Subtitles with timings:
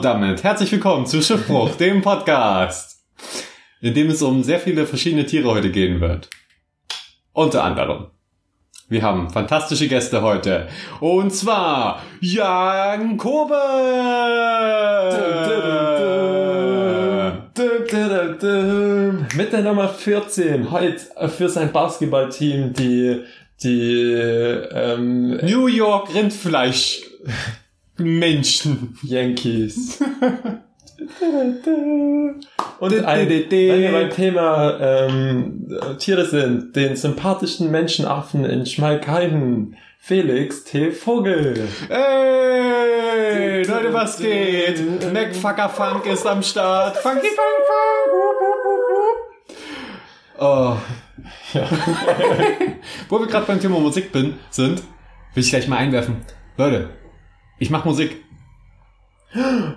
[0.00, 3.04] Und damit herzlich willkommen zu Schiffbruch, dem Podcast,
[3.82, 6.30] in dem es um sehr viele verschiedene Tiere heute gehen wird.
[7.34, 8.06] Unter anderem.
[8.88, 10.68] Wir haben fantastische Gäste heute.
[11.00, 13.52] Und zwar Jan Kobe!
[19.36, 23.22] Mit der Nummer 14 heute für sein Basketballteam die
[23.62, 27.02] die ähm, New York Rindfleisch
[28.00, 28.98] Menschen.
[29.02, 30.00] Yankees.
[32.78, 40.64] Und ein, wenn wir beim Thema ähm, Tiere sind, den sympathischen Menschenaffen in Schmalkalden, Felix
[40.64, 40.90] T.
[40.90, 41.68] Vogel.
[41.88, 45.12] Hey, Leute, was geht?
[45.12, 46.96] Macfucker Funk ist am Start.
[46.96, 48.10] Funky Funk Funk.
[50.38, 50.76] Oh.
[51.52, 51.68] Ja.
[53.08, 54.82] Wo wir gerade beim Thema Musik bin, sind,
[55.34, 56.16] will ich gleich mal einwerfen.
[56.56, 56.90] Leute,
[57.60, 58.16] ich mache Musik.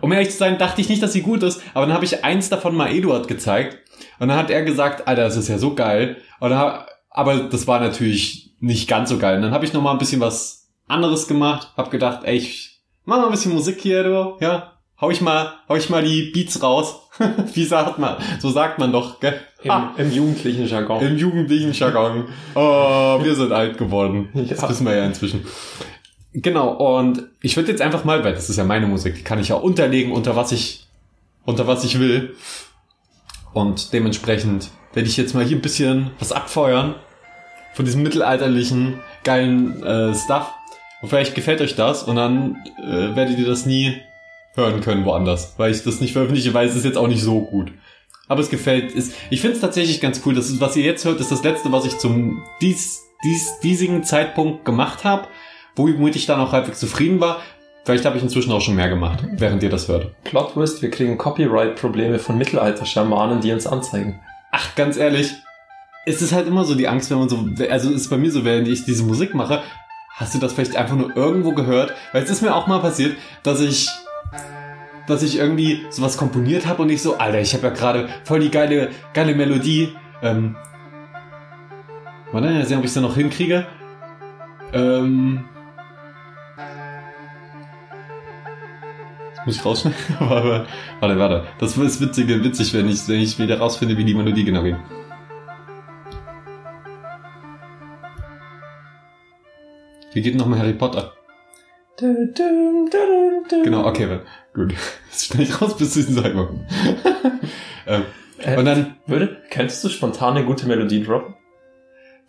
[0.01, 2.23] Um ehrlich zu sein, dachte ich nicht, dass sie gut ist, aber dann habe ich
[2.23, 3.77] eins davon mal Eduard gezeigt
[4.17, 6.17] und dann hat er gesagt, Alter, das ist ja so geil.
[6.39, 9.35] Und dann, aber das war natürlich nicht ganz so geil.
[9.35, 12.79] Und dann habe ich noch mal ein bisschen was anderes gemacht, habe gedacht, ey, ich
[13.05, 14.71] mach mal ein bisschen Musik hier, du, ja.
[14.99, 17.09] Hau ich mal, hau ich mal die Beats raus.
[17.53, 18.15] Wie sagt man?
[18.39, 19.39] So sagt man doch, gell?
[19.61, 21.01] Im, Ah, Im jugendlichen Jargon.
[21.05, 22.29] Im jugendlichen Jargon.
[22.55, 24.29] Oh, wir sind alt geworden.
[24.49, 24.69] Das Ja.
[24.69, 25.45] wissen wir ja inzwischen.
[26.33, 29.39] Genau, und ich würde jetzt einfach mal, weil das ist ja meine Musik, die kann
[29.39, 30.87] ich ja unterlegen, unter was ich,
[31.45, 32.35] unter was ich will.
[33.53, 36.95] Und dementsprechend werde ich jetzt mal hier ein bisschen was abfeuern
[37.73, 40.51] von diesem mittelalterlichen, geilen äh, Stuff.
[41.01, 43.95] Und vielleicht gefällt euch das und dann äh, werdet ihr das nie
[44.55, 47.41] hören können woanders, weil ich das nicht veröffentliche, weil es ist jetzt auch nicht so
[47.41, 47.71] gut.
[48.27, 50.33] Aber es gefällt, ist, ich finde es tatsächlich ganz cool.
[50.33, 54.03] Das ist, was ihr jetzt hört, ist das letzte, was ich zum dies, dies, diesigen
[54.03, 55.27] Zeitpunkt gemacht habe,
[55.75, 57.41] womit ich dann auch halbwegs zufrieden war.
[57.85, 60.11] Vielleicht habe ich inzwischen auch schon mehr gemacht, während ihr das hört.
[60.23, 64.21] Plot Twist, wir kriegen Copyright-Probleme von Mittelalter-Schamanen, die uns anzeigen.
[64.51, 65.33] Ach, ganz ehrlich,
[66.05, 68.31] es ist halt immer so die Angst, wenn man so, also es ist bei mir
[68.31, 69.63] so, während ich diese Musik mache,
[70.15, 71.93] hast du das vielleicht einfach nur irgendwo gehört?
[72.13, 73.89] Weil es ist mir auch mal passiert, dass ich,
[75.07, 78.39] dass ich irgendwie sowas komponiert habe und ich so, Alter, ich habe ja gerade voll
[78.39, 79.93] die geile, geile Melodie.
[80.21, 80.55] Ähm,
[82.31, 83.65] warte, mal sehen, ob ich es noch hinkriege.
[84.71, 85.45] Ähm,
[89.45, 89.97] muss ich rausschneiden?
[90.19, 91.47] warte, warte.
[91.59, 94.77] Das ist witzig, witzig, wenn ich, wenn ich wieder rausfinde, wie die Melodie genau ging.
[100.13, 101.13] Wie geht nochmal Harry Potter?
[103.63, 104.19] Genau, okay,
[104.53, 104.73] gut.
[105.09, 106.71] Das schneide ich raus bis zu diesen Zeitpunkt.
[107.87, 108.03] ähm,
[108.43, 108.95] Äh, und dann...
[109.07, 111.35] Würde, könntest du spontane gute Melodie droppen?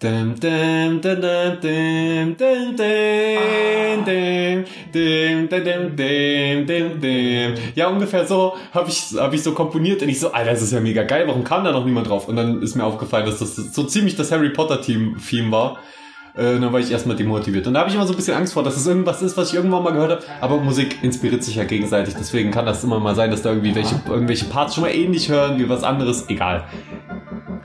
[0.00, 7.54] Dum, dum, dum, dum, dum, dum, dum, dum, dum, dum, dum, dum.
[7.76, 10.72] Ja, ungefähr so habe ich, hab ich so komponiert und ich so, Alter, das ist
[10.72, 12.26] ja mega geil, warum kam da noch niemand drauf?
[12.28, 15.78] Und dann ist mir aufgefallen, dass das so ziemlich das Harry Potter Team Theme war.
[16.36, 17.66] Äh, dann war ich erstmal demotiviert.
[17.68, 19.50] Und da habe ich immer so ein bisschen Angst vor, dass es irgendwas ist, was
[19.50, 20.22] ich irgendwann mal gehört habe.
[20.40, 22.14] Aber Musik inspiriert sich ja gegenseitig.
[22.14, 25.28] Deswegen kann das immer mal sein, dass da irgendwie welche, irgendwelche Parts schon mal ähnlich
[25.28, 26.28] hören wie was anderes.
[26.28, 26.64] Egal.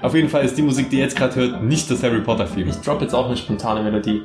[0.02, 2.46] Auf jeden Fall ist die Musik, die ihr jetzt gerade hört, nicht das Harry Potter
[2.46, 2.70] Theme.
[2.70, 4.22] Ich drop jetzt auch eine spontane Melodie.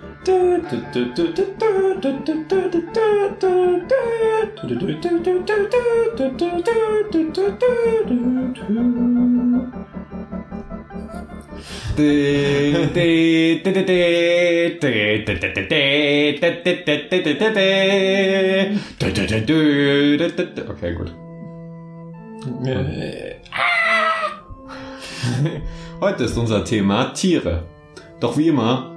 [20.68, 21.14] Okay, gut.
[26.00, 27.64] Heute ist unser Thema Tiere.
[28.20, 28.94] Doch wie immer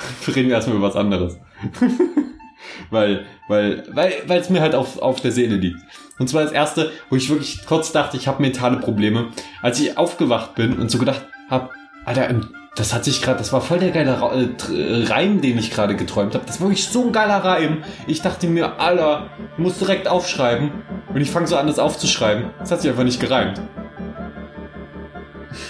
[0.26, 1.38] reden wir erstmal über was anderes.
[2.90, 5.78] weil, weil, weil, weil es mir halt auf, auf der Seele liegt.
[6.18, 9.28] Und zwar das erste, wo ich wirklich kurz dachte, ich habe mentale Probleme,
[9.62, 11.70] als ich aufgewacht bin und so gedacht habe,
[12.04, 12.28] Alter,
[12.76, 15.96] das hat sich gerade, das war voll der geile äh, äh, Reim, den ich gerade
[15.96, 16.46] geträumt habe.
[16.46, 17.82] Das war wirklich so ein geiler Reim.
[18.06, 20.70] Ich dachte mir, Alter, ich muss direkt aufschreiben.
[21.12, 22.50] Und ich fange so an, das aufzuschreiben.
[22.60, 23.60] Das hat sich einfach nicht gereimt.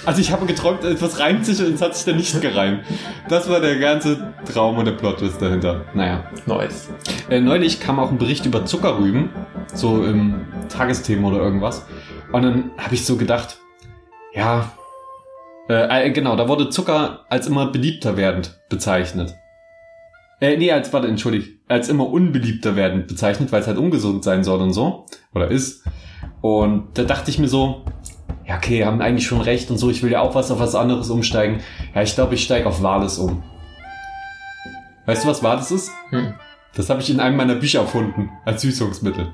[0.04, 2.84] Also ich habe geträumt, etwas reimt sich und es hat sich dann nicht gereimt.
[3.28, 5.86] Das war der ganze Traum und der Plot-Twist dahinter.
[5.94, 6.24] Naja.
[6.44, 6.90] Nice.
[7.30, 9.30] Äh, neulich kam auch ein Bericht über Zuckerrüben,
[9.72, 11.86] so im Tagesthemen oder irgendwas.
[12.30, 13.58] Und dann habe ich so gedacht,
[14.34, 14.70] ja,
[15.70, 19.36] äh, äh, genau, da wurde Zucker als immer beliebter werdend bezeichnet.
[20.40, 24.42] Äh, nee, als, warte, entschuldigt, als immer unbeliebter werden bezeichnet, weil es halt ungesund sein
[24.42, 25.06] soll und so.
[25.34, 25.84] Oder ist.
[26.40, 27.84] Und da dachte ich mir so,
[28.46, 30.74] ja, okay, haben eigentlich schon recht und so, ich will ja auch was auf was
[30.74, 31.60] anderes umsteigen.
[31.94, 33.44] Ja, ich glaube, ich steige auf Wales um.
[35.06, 35.92] Weißt du, was Wales ist?
[36.08, 36.34] Hm.
[36.74, 39.32] Das habe ich in einem meiner Bücher erfunden, als Süßungsmittel.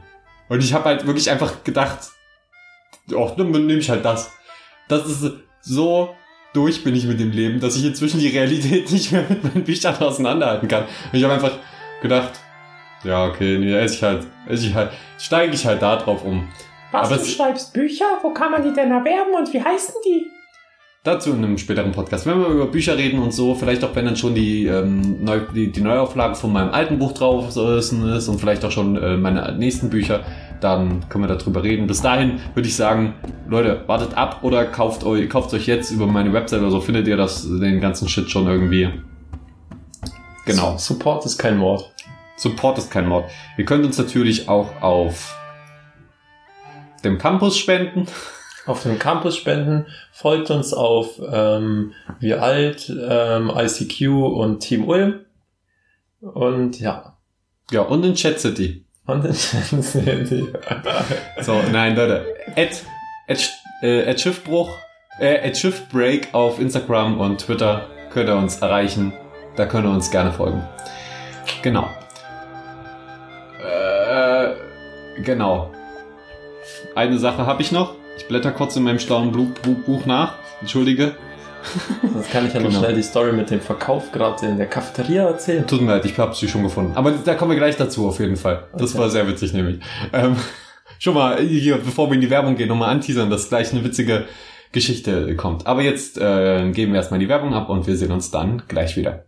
[0.49, 2.11] Und ich habe halt wirklich einfach gedacht,
[3.15, 4.33] oh, dann nehme ich halt das.
[4.89, 6.15] Das ist so
[6.57, 9.65] durch bin ich mit dem Leben, dass ich inzwischen die Realität nicht mehr mit meinen
[9.65, 10.85] Büchern auseinanderhalten kann.
[10.85, 11.59] Und ich habe einfach
[12.01, 12.33] gedacht,
[13.05, 16.49] ja, okay, nee, esse ich halt, esse ich halt, steige ich halt da drauf um.
[16.93, 18.07] Was, Aber du schreibst Bücher?
[18.23, 20.27] Wo kann man die denn erwerben und wie heißen die?
[21.05, 22.27] Dazu in einem späteren Podcast.
[22.27, 25.41] Wenn wir über Bücher reden und so, vielleicht auch wenn dann schon die, ähm, Neu
[25.55, 29.57] die, die Neuauflage von meinem alten Buch draußen ist und vielleicht auch schon äh, meine
[29.57, 30.25] nächsten Bücher,
[30.61, 31.87] dann können wir darüber reden.
[31.87, 33.15] Bis dahin würde ich sagen,
[33.49, 37.07] Leute, wartet ab oder kauft euch, kauft euch jetzt über meine Website oder so, findet
[37.07, 38.91] ihr das, den ganzen Shit schon irgendwie.
[40.47, 40.79] Genau.
[40.79, 41.93] Support ist kein Wort.
[42.37, 43.31] Support ist kein Mord.
[43.57, 45.37] Ihr könnt uns natürlich auch auf
[47.05, 48.07] dem Campus spenden.
[48.67, 49.87] Auf dem Campus spenden.
[50.11, 55.21] Folgt uns auf ähm, Wir Alt, ähm, ICQ und Team Ulm.
[56.21, 57.17] Und ja.
[57.71, 58.85] Ja, und in Chat City.
[61.43, 62.27] So, nein, Leute.
[62.57, 62.83] At,
[63.29, 64.77] at, äh, at Schiffbruch,
[65.21, 69.13] äh, at Schiffbreak auf Instagram und Twitter könnt ihr uns erreichen.
[69.55, 70.63] Da könnt ihr uns gerne folgen.
[71.63, 71.89] Genau.
[73.63, 74.55] Äh,
[75.23, 75.71] genau.
[76.95, 77.95] Eine Sache habe ich noch.
[78.19, 80.35] Ich blätter kurz in meinem schlauen Buch nach.
[80.61, 81.15] Entschuldige.
[82.13, 82.81] Sonst kann ich ja noch Genau.
[82.81, 85.67] schnell die Story mit dem Verkauf gerade in der Cafeteria erzählen.
[85.67, 86.93] Tut mir leid, ich habe sie schon gefunden.
[86.97, 88.65] Aber da kommen wir gleich dazu auf jeden Fall.
[88.77, 88.99] Das Okay.
[89.03, 89.81] war sehr witzig nämlich.
[90.13, 90.37] Ähm,
[90.99, 94.25] schon mal hier, bevor wir in die Werbung gehen, nochmal anteasern, dass gleich eine witzige
[94.73, 95.67] Geschichte kommt.
[95.67, 98.97] Aber jetzt äh, geben wir erstmal die Werbung ab und wir sehen uns dann gleich
[98.97, 99.26] wieder.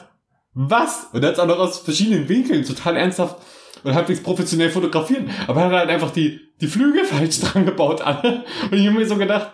[0.54, 1.08] was?
[1.12, 3.36] Und er hat auch noch aus verschiedenen Winkeln total ernsthaft
[3.82, 5.28] und halbwegs professionell fotografiert.
[5.46, 8.44] Aber er hat halt einfach die, die Flügel falsch dran gebaut alle.
[8.70, 9.52] Und ich habe mir so gedacht,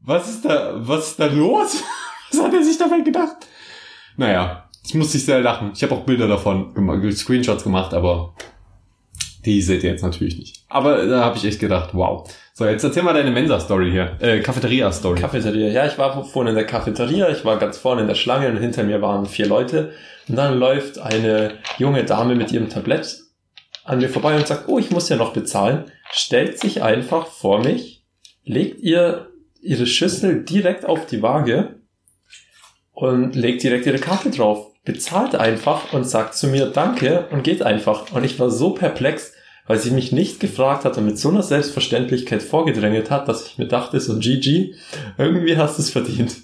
[0.00, 1.82] was ist da, was ist da los?
[2.32, 3.36] Was hat er sich dabei gedacht?
[4.16, 5.72] Naja, ich musste sehr lachen.
[5.74, 8.34] Ich habe auch Bilder davon gemacht, Screenshots gemacht, aber
[9.44, 10.64] die seht ihr jetzt natürlich nicht.
[10.68, 12.28] Aber da habe ich echt gedacht, wow.
[12.54, 14.16] So, jetzt erzähl mal deine Mensa-Story hier.
[14.20, 15.20] Äh, Cafeteria-Story.
[15.20, 15.68] Cafeteria.
[15.68, 18.56] Ja, ich war vorhin in der Cafeteria, ich war ganz vorne in der Schlange und
[18.58, 19.92] hinter mir waren vier Leute.
[20.28, 23.20] Und dann läuft eine junge Dame mit ihrem Tablett
[23.84, 25.84] an mir vorbei und sagt, oh, ich muss ja noch bezahlen.
[26.10, 28.04] Stellt sich einfach vor mich,
[28.44, 29.28] legt ihr
[29.60, 31.76] ihre Schüssel direkt auf die Waage
[32.92, 34.72] und legt direkt ihre Karte drauf.
[34.86, 38.12] Bezahlt einfach und sagt zu mir Danke und geht einfach.
[38.12, 39.32] Und ich war so perplex,
[39.66, 43.58] weil sie mich nicht gefragt hat und mit so einer Selbstverständlichkeit vorgedrängelt hat, dass ich
[43.58, 44.74] mir dachte, so GG,
[45.18, 46.36] irgendwie hast du es verdient.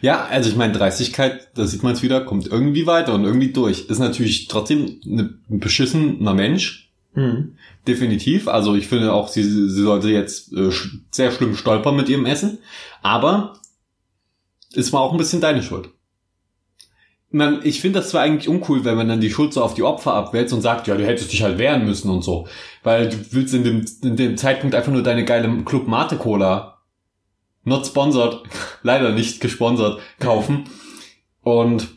[0.00, 3.52] Ja, also ich meine, Dreistigkeit, da sieht man es wieder, kommt irgendwie weiter und irgendwie
[3.52, 3.86] durch.
[3.88, 7.56] Ist natürlich trotzdem ein beschissener Mensch, Hm.
[7.86, 8.46] definitiv.
[8.46, 10.70] Also ich finde auch, sie, sie sollte jetzt äh,
[11.10, 12.58] sehr schlimm stolpern mit ihrem Essen.
[13.02, 13.54] Aber
[14.72, 15.88] es war auch ein bisschen deine Schuld.
[17.30, 19.82] Man, ich finde das zwar eigentlich uncool, wenn man dann die Schuld so auf die
[19.82, 22.46] Opfer abwälzt und sagt, ja, du hättest dich halt wehren müssen und so.
[22.82, 26.78] Weil du willst in dem, in dem Zeitpunkt einfach nur deine geile Club Mate Cola,
[27.64, 28.40] not sponsored,
[28.82, 30.64] leider nicht gesponsert, kaufen.
[31.42, 31.88] Und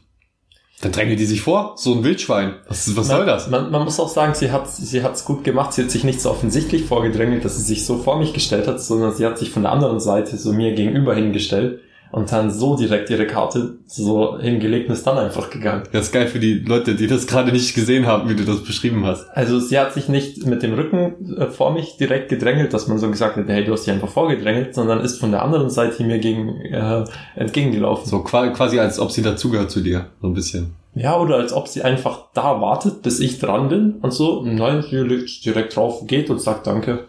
[0.81, 2.55] dann drängen die sich vor, so ein Wildschwein.
[2.67, 3.49] Was, was soll das?
[3.49, 5.73] Man, man muss auch sagen, sie hat sie hat's gut gemacht.
[5.73, 8.81] Sie hat sich nicht so offensichtlich vorgedrängelt, dass sie sich so vor mich gestellt hat,
[8.81, 12.75] sondern sie hat sich von der anderen Seite so mir gegenüber hingestellt und dann so
[12.75, 15.83] direkt ihre Karte so hingelegt und ist dann einfach gegangen.
[15.91, 18.63] Das ist geil für die Leute, die das gerade nicht gesehen haben, wie du das
[18.63, 19.25] beschrieben hast.
[19.33, 22.97] Also sie hat sich nicht mit dem Rücken äh, vor mich direkt gedrängelt, dass man
[22.97, 26.03] so gesagt hat, hey, du hast dich einfach vorgedrängelt, sondern ist von der anderen Seite
[26.03, 27.03] mir gegen, äh,
[27.35, 28.07] entgegengelaufen.
[28.09, 30.73] So qua- quasi als ob sie dazugehört zu dir, so ein bisschen.
[30.93, 34.43] Ja, oder als ob sie einfach da wartet, bis ich dran bin und so.
[34.43, 37.05] Nein, sie legt direkt drauf, geht und sagt Danke.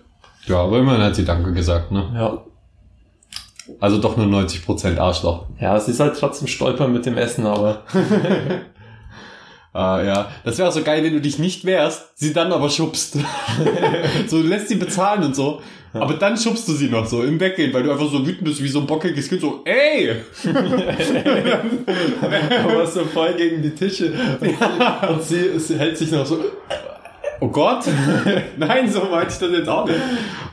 [0.46, 2.04] Ja, aber immerhin hat sie Danke gesagt, ne?
[2.14, 2.44] Ja.
[3.80, 5.46] Also doch nur 90% Arschloch.
[5.60, 7.82] Ja, sie ist halt trotzdem stolpern mit dem Essen, aber
[9.72, 10.30] Ah, ja.
[10.44, 13.14] Das wäre auch so geil, wenn du dich nicht wehrst, sie dann aber schubst.
[14.26, 15.62] so, du lässt sie bezahlen und so.
[15.94, 18.62] Aber dann schubst du sie noch so im Weggehen, weil du einfach so wütend bist
[18.62, 20.22] wie so ein bockiges Kind, so, ey!
[22.64, 24.10] aber so voll gegen die Tische.
[24.40, 26.42] Und, sie, und sie, sie hält sich noch so.
[27.40, 27.84] Oh Gott!
[28.56, 30.00] Nein, so meinte ich das jetzt auch nicht.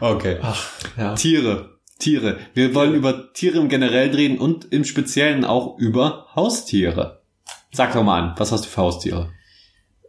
[0.01, 0.39] Okay.
[0.41, 0.61] Ach,
[0.97, 1.15] ja.
[1.15, 1.78] Tiere.
[1.99, 2.37] Tiere.
[2.53, 7.21] Wir wollen über Tiere im Generellen reden und im Speziellen auch über Haustiere.
[7.71, 9.29] Sag doch mal an, was hast du für Haustiere?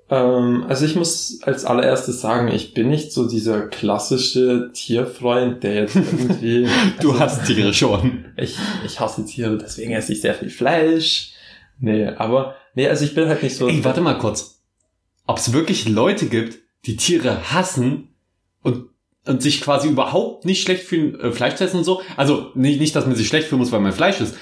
[0.08, 5.74] Ähm, also ich muss als allererstes sagen, ich bin nicht so dieser klassische Tierfreund, der
[5.74, 6.68] jetzt irgendwie.
[7.00, 8.24] Du also, hast Tiere schon.
[8.36, 11.32] Ich, ich hasse Tiere, deswegen esse ich sehr viel Fleisch.
[11.78, 13.68] Nee, aber, nee, also ich bin halt nicht so.
[13.68, 14.62] Ey, warte mal kurz.
[15.26, 18.08] Ob es wirklich Leute gibt, die Tiere hassen
[18.62, 18.86] und,
[19.26, 22.02] und sich quasi überhaupt nicht schlecht fühlen, äh, Fleisch zu essen und so?
[22.16, 24.36] Also nicht, nicht, dass man sich schlecht fühlen muss, weil man Fleisch isst.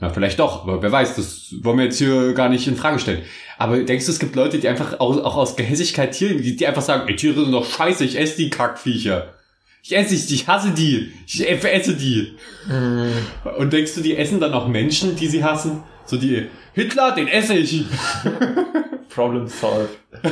[0.00, 2.98] Ja, vielleicht doch, aber wer weiß, das wollen wir jetzt hier gar nicht in Frage
[2.98, 3.22] stellen.
[3.58, 6.66] Aber denkst du, es gibt Leute, die einfach auch, auch aus Gehässigkeit Tiere, die, die
[6.66, 9.34] einfach sagen, ey, Tiere sind doch scheiße, ich esse die Kackviecher.
[9.82, 11.12] Ich esse sie, ich hasse die.
[11.26, 12.32] Ich esse die.
[12.66, 15.82] Mm, Und denkst du, die essen dann auch Menschen, die sie hassen?
[16.06, 17.84] So die, Hitler, den esse ich.
[19.14, 19.90] Problem solved.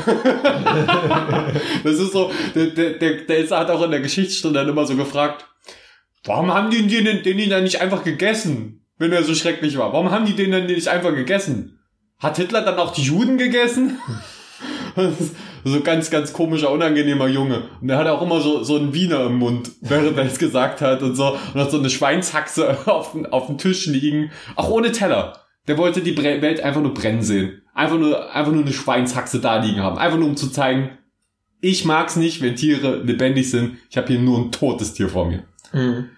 [1.85, 4.87] Das ist so, der, der, der, der ist, hat auch in der Geschichtsstunde dann immer
[4.87, 5.45] so gefragt,
[6.25, 9.93] warum haben die den, den, den dann nicht einfach gegessen, wenn er so schrecklich war?
[9.93, 11.79] Warum haben die den dann nicht einfach gegessen?
[12.19, 13.99] Hat Hitler dann auch die Juden gegessen?
[15.65, 17.69] So ganz, ganz komischer, unangenehmer Junge.
[17.81, 20.81] Und er hat auch immer so, so einen Wiener im Mund, während er es gesagt
[20.81, 21.37] hat und so.
[21.55, 24.33] Und hat so eine Schweinshaxe auf, dem- auf dem Tisch liegen.
[24.57, 25.37] Auch ohne Teller.
[25.69, 27.62] Der wollte die Welt einfach nur brennen sehen.
[27.75, 29.99] Einfach nur, einfach nur eine Schweinshaxe da liegen haben.
[29.99, 30.91] Einfach nur um zu zeigen,
[31.61, 33.79] ich mag's nicht, wenn Tiere lebendig sind.
[33.89, 35.45] Ich habe hier nur ein totes Tier vor mir.
[35.73, 36.11] Mhm.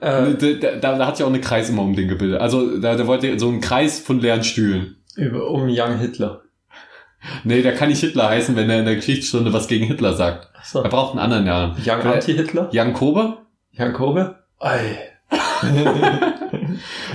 [0.00, 2.40] Äh, Da, da, da, da hat sich auch eine Kreis immer um den gebildet.
[2.40, 4.96] Also da, da wollte so einen Kreis von leeren Stühlen.
[5.16, 6.42] über, um Young Hitler.
[7.44, 10.48] Nee, der kann nicht Hitler heißen, wenn er in der Geschichtsstunde was gegen Hitler sagt.
[10.56, 10.80] Achso.
[10.82, 11.76] Er braucht einen anderen Namen.
[11.84, 12.68] Young Anti-Hitler?
[12.72, 13.38] Jan Kobe?
[13.78, 14.38] Young Kobe?
[14.58, 14.98] Ei.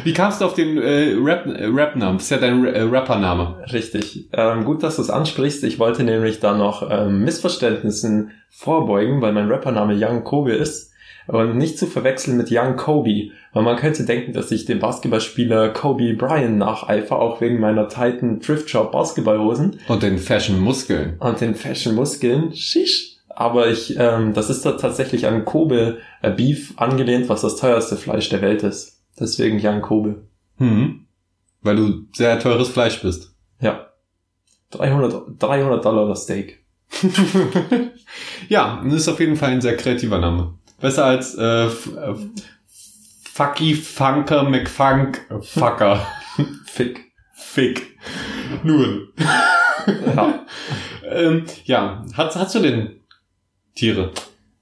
[0.03, 2.17] Wie kamst du auf den äh, Rap, äh, Rap-Namen?
[2.17, 3.55] Das ist ja dein äh, Rappername.
[3.71, 4.27] Richtig.
[4.33, 5.63] Ähm, gut, dass du es ansprichst.
[5.63, 10.91] Ich wollte nämlich da noch ähm, Missverständnissen vorbeugen, weil mein Rappername Young Kobe ist.
[11.27, 13.31] Und nicht zu verwechseln mit Young Kobe.
[13.51, 18.41] Weil man könnte denken, dass ich dem Basketballspieler Kobe Bryant nacheifer, auch wegen meiner Titan
[18.41, 21.15] Thrift Shop Basketballhosen Und den Fashion-Muskeln.
[21.19, 22.53] und den Fashion Muskeln.
[22.53, 23.13] Shish.
[23.29, 27.97] Aber ich, ähm, das ist da tatsächlich an Kobe äh, Beef angelehnt, was das teuerste
[27.97, 28.94] Fleisch der Welt ist.
[29.19, 30.25] Deswegen Young Kobe.
[30.57, 31.05] Hm.
[31.61, 33.33] Weil du sehr teures Fleisch bist.
[33.59, 33.87] Ja.
[34.71, 36.63] 300, 300 Dollar das Steak.
[38.49, 40.53] ja, ist auf jeden Fall ein sehr kreativer Name.
[40.79, 41.71] Besser als äh, äh,
[43.33, 46.05] Fucky Funker McFunk Fucker.
[46.65, 47.11] Fick.
[47.33, 47.97] Fick.
[48.63, 49.09] Nun.
[50.15, 50.45] Ja.
[51.09, 53.01] ähm, ja, hast, hast du denn
[53.75, 54.11] Tiere?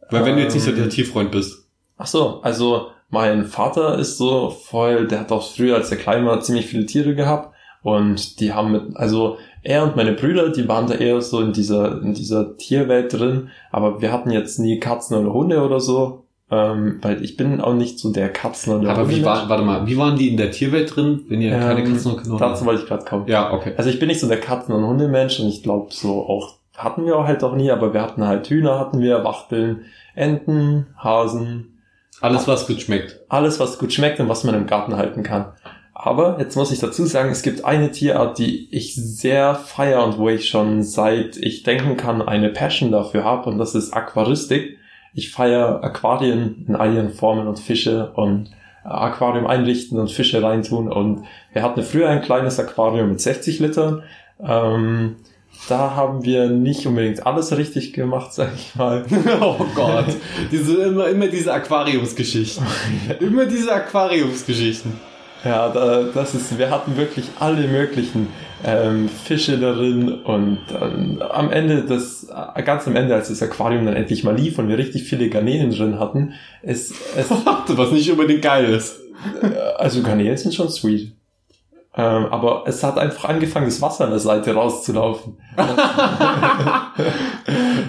[0.09, 0.89] Weil wenn du jetzt nicht so der Ähm.
[0.89, 1.67] Tierfreund bist.
[1.97, 6.25] Ach so, also mein Vater ist so voll, der hat auch früher, als er klein
[6.25, 7.53] war, ziemlich viele Tiere gehabt
[7.83, 11.53] und die haben mit, also er und meine Brüder, die waren da eher so in
[11.53, 16.25] dieser, in dieser Tierwelt drin, aber wir hatten jetzt nie Katzen oder Hunde oder so,
[16.49, 19.85] ähm, weil ich bin auch nicht so der Katzen- oder Aber wie war, warte mal,
[19.85, 22.61] wie waren die in der Tierwelt drin, wenn ihr keine Ähm, Katzen und keine Dazu
[22.61, 23.27] Hunde wollte ich gerade kommen.
[23.27, 23.73] Ja, okay.
[23.77, 27.05] Also ich bin nicht so der Katzen- und Hundemensch und ich glaube so auch, hatten
[27.05, 29.81] wir auch halt auch nie, aber wir hatten halt Hühner, hatten wir, Wachteln,
[30.15, 31.72] Enten, Hasen,
[32.21, 33.19] Alles, was gut schmeckt.
[33.29, 35.53] alles, was gut schmeckt und was man im Garten halten kann.
[35.93, 40.17] Aber jetzt muss ich dazu sagen, es gibt eine Tierart, die ich sehr feier und
[40.17, 44.77] wo ich schon seit ich denken kann eine Passion dafür habe und das ist Aquaristik.
[45.13, 48.49] Ich feiere Aquarien in all ihren Formen und Fische und
[48.83, 50.91] Aquarium einrichten und Fische reintun.
[50.91, 54.03] Und wir hatten früher ein kleines Aquarium mit 60 Litern.
[54.41, 55.17] Ähm,
[55.69, 59.05] da haben wir nicht unbedingt alles richtig gemacht, sag ich mal.
[59.41, 60.07] oh Gott.
[60.51, 62.65] Diese, immer, immer diese Aquariumsgeschichten.
[63.19, 64.93] immer diese Aquariumsgeschichten.
[65.45, 68.27] Ja, da, das ist, wir hatten wirklich alle möglichen
[68.63, 73.85] ähm, Fische darin und ähm, am Ende, das, äh, ganz am Ende, als das Aquarium
[73.85, 77.29] dann endlich mal lief und wir richtig viele Garnelen drin hatten, ist es.
[77.67, 78.99] Was nicht unbedingt geil ist.
[79.41, 81.11] Äh, also Garnelen sind schon sweet.
[81.95, 85.37] Ähm, aber es hat einfach angefangen, das Wasser an der Seite rauszulaufen.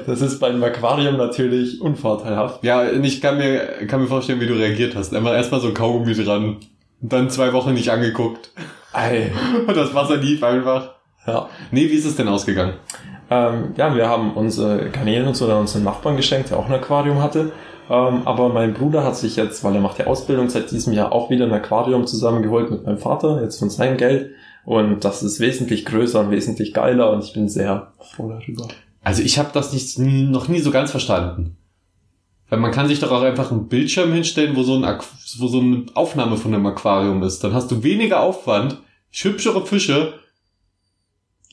[0.06, 2.62] das ist beim Aquarium natürlich unvorteilhaft.
[2.62, 5.14] Ja, ich kann mir, kann mir vorstellen, wie du reagiert hast.
[5.14, 6.58] Einmal erstmal so ein Kaugummi dran.
[7.00, 8.50] Und dann zwei Wochen nicht angeguckt.
[8.92, 9.32] Ey.
[9.66, 10.96] Und das Wasser lief einfach.
[11.26, 11.48] Ja.
[11.70, 12.74] Nee, wie ist es denn ausgegangen?
[13.30, 14.90] Ähm, ja, wir haben unsere
[15.32, 17.52] so dann unseren Nachbarn geschenkt, der auch ein Aquarium hatte.
[17.90, 21.12] Ähm, aber mein Bruder hat sich jetzt, weil er macht die Ausbildung seit diesem Jahr
[21.12, 24.30] auch wieder ein Aquarium zusammengeholt mit meinem Vater, jetzt von seinem Geld.
[24.64, 28.68] Und das ist wesentlich größer und wesentlich geiler und ich bin sehr froh darüber.
[29.02, 31.58] Also ich habe das nicht, noch nie so ganz verstanden.
[32.48, 34.98] Weil man kann sich doch auch einfach einen Bildschirm hinstellen, wo so, ein,
[35.38, 37.44] wo so eine Aufnahme von einem Aquarium ist.
[37.44, 38.78] Dann hast du weniger Aufwand,
[39.10, 40.14] hübschere Fische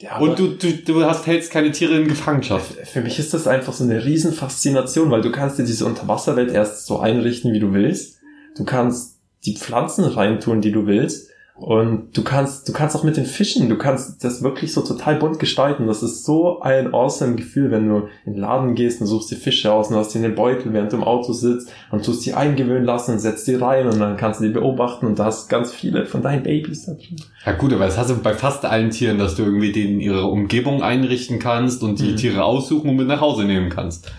[0.02, 2.88] ja, und du, du, du hast, hältst keine Tiere in Gefangenschaft.
[2.88, 6.88] Für mich ist das einfach so eine Riesenfaszination, weil du kannst dir diese Unterwasserwelt erst
[6.88, 8.20] so einrichten, wie du willst.
[8.58, 11.31] Du kannst die Pflanzen reintun, die du willst.
[11.56, 15.18] Und du kannst, du kannst auch mit den Fischen, du kannst das wirklich so total
[15.18, 15.86] bunt gestalten.
[15.86, 19.36] Das ist so ein awesome Gefühl, wenn du in den Laden gehst und suchst die
[19.36, 22.26] Fische aus und hast die in den Beutel, während du im Auto sitzt und tust
[22.26, 25.26] die eingewöhnen lassen und setzt die rein und dann kannst du die beobachten und da
[25.26, 27.22] hast ganz viele von deinen Babys da drin.
[27.46, 30.26] Ja gut, aber das hast du bei fast allen Tieren, dass du irgendwie denen ihre
[30.26, 32.18] Umgebung einrichten kannst und die mhm.
[32.18, 34.12] Tiere aussuchen und mit nach Hause nehmen kannst.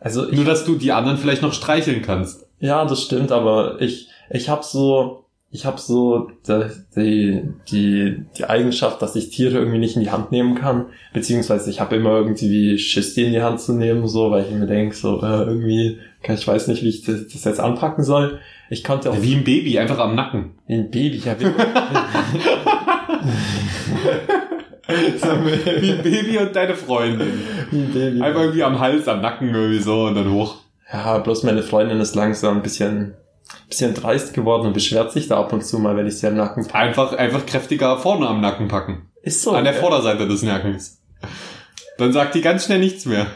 [0.00, 2.46] Also Nur, dass du die anderen vielleicht noch streicheln kannst.
[2.58, 6.30] Ja, das stimmt, aber ich, ich habe so, ich habe so
[6.96, 11.70] die, die, die Eigenschaft, dass ich Tiere irgendwie nicht in die Hand nehmen kann, beziehungsweise
[11.70, 14.66] ich habe immer irgendwie Schiss, die in die Hand zu nehmen, so, weil ich mir
[14.66, 18.38] denke, so äh, irgendwie, ich weiß nicht, wie ich das, das jetzt anpacken soll.
[18.68, 20.52] Ich konnte auch wie ein Baby, einfach am Nacken.
[20.68, 21.34] Wie ein Baby, ja.
[21.40, 21.46] Wie,
[25.82, 27.40] wie ein Baby und deine Freundin.
[27.72, 28.22] Wie ein Baby.
[28.22, 30.58] Einfach irgendwie am Hals, am Nacken irgendwie so und dann hoch.
[30.92, 33.16] Ja, bloß meine Freundin ist langsam ein bisschen
[33.68, 36.34] bisschen dreist geworden und beschwert sich da ab und zu mal, wenn ich sie am
[36.34, 36.78] Nacken packe.
[36.78, 39.10] Einfach, einfach kräftiger vorne am Nacken packen.
[39.22, 39.52] Ist so.
[39.52, 39.80] An der ja.
[39.80, 41.00] Vorderseite des Nackens.
[41.98, 43.26] Dann sagt die ganz schnell nichts mehr.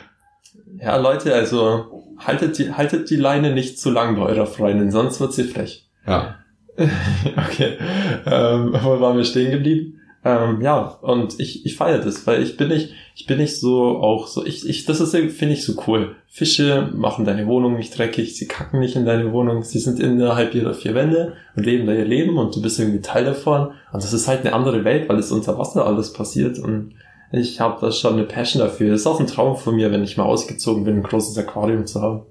[0.80, 5.20] Ja, Leute, also haltet die, haltet die Leine nicht zu lang bei eurer Freundin, sonst
[5.20, 5.88] wird sie frech.
[6.06, 6.36] Ja.
[6.76, 7.78] okay.
[8.26, 10.00] Ähm, wo waren wir stehen geblieben?
[10.26, 13.98] Ähm, ja, und ich, ich feiere das, weil ich bin nicht, ich bin nicht so
[13.98, 16.16] auch so, ich, ich, das ist, finde ich so cool.
[16.28, 20.54] Fische machen deine Wohnung nicht dreckig, sie kacken nicht in deine Wohnung, sie sind innerhalb
[20.54, 23.72] ihrer vier Wände und leben da ihr Leben und du bist irgendwie Teil davon.
[23.92, 26.94] Und das ist halt eine andere Welt, weil es unter Wasser alles passiert und
[27.30, 28.92] ich habe da schon eine Passion dafür.
[28.92, 31.84] Das ist auch ein Traum von mir, wenn ich mal ausgezogen bin, ein großes Aquarium
[31.84, 32.22] zu haben.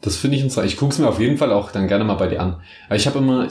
[0.00, 0.68] Das finde ich interessant.
[0.68, 2.60] Ich gucke es mir auf jeden Fall auch dann gerne mal bei dir an.
[2.86, 3.48] Aber ich habe immer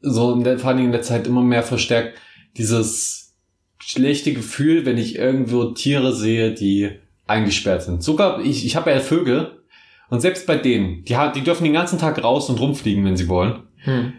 [0.00, 2.18] so in der, vor allen Dingen in der Zeit immer mehr verstärkt,
[2.58, 3.36] dieses
[3.78, 6.90] schlechte Gefühl, wenn ich irgendwo Tiere sehe, die
[7.26, 8.02] eingesperrt sind.
[8.02, 9.62] Sogar, ich, ich habe ja Vögel
[10.10, 13.28] und selbst bei denen, die, die dürfen den ganzen Tag raus und rumfliegen, wenn sie
[13.28, 13.62] wollen.
[13.76, 14.14] Hm.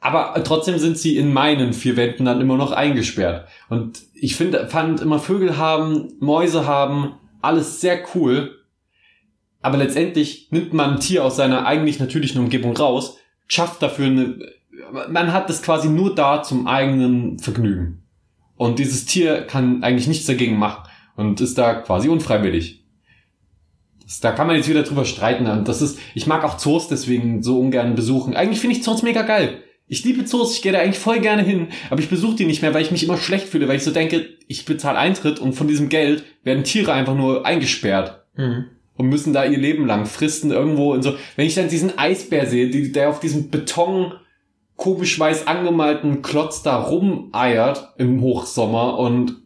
[0.00, 3.48] Aber trotzdem sind sie in meinen vier Wänden dann immer noch eingesperrt.
[3.70, 8.58] Und ich finde, fand immer Vögel haben, Mäuse haben, alles sehr cool.
[9.62, 13.16] Aber letztendlich nimmt man ein Tier aus seiner eigentlich natürlichen Umgebung raus,
[13.48, 14.38] schafft dafür eine
[15.08, 18.02] man hat es quasi nur da zum eigenen Vergnügen.
[18.56, 22.84] Und dieses Tier kann eigentlich nichts dagegen machen und ist da quasi unfreiwillig.
[24.02, 25.46] Das, da kann man jetzt wieder drüber streiten.
[25.46, 28.36] Und das ist, ich mag auch Zoos deswegen so ungern besuchen.
[28.36, 29.62] Eigentlich finde ich Zoos mega geil.
[29.86, 32.62] Ich liebe Zoos, ich gehe da eigentlich voll gerne hin, aber ich besuche die nicht
[32.62, 35.52] mehr, weil ich mich immer schlecht fühle, weil ich so denke, ich bezahle Eintritt und
[35.52, 38.24] von diesem Geld werden Tiere einfach nur eingesperrt.
[38.36, 38.66] Mhm.
[38.96, 41.16] Und müssen da ihr Leben lang fristen irgendwo in so.
[41.36, 44.14] Wenn ich dann diesen Eisbär sehe, die, der auf diesem Beton
[44.76, 49.36] komisch weiß angemalten Klotz da rumeiert im Hochsommer und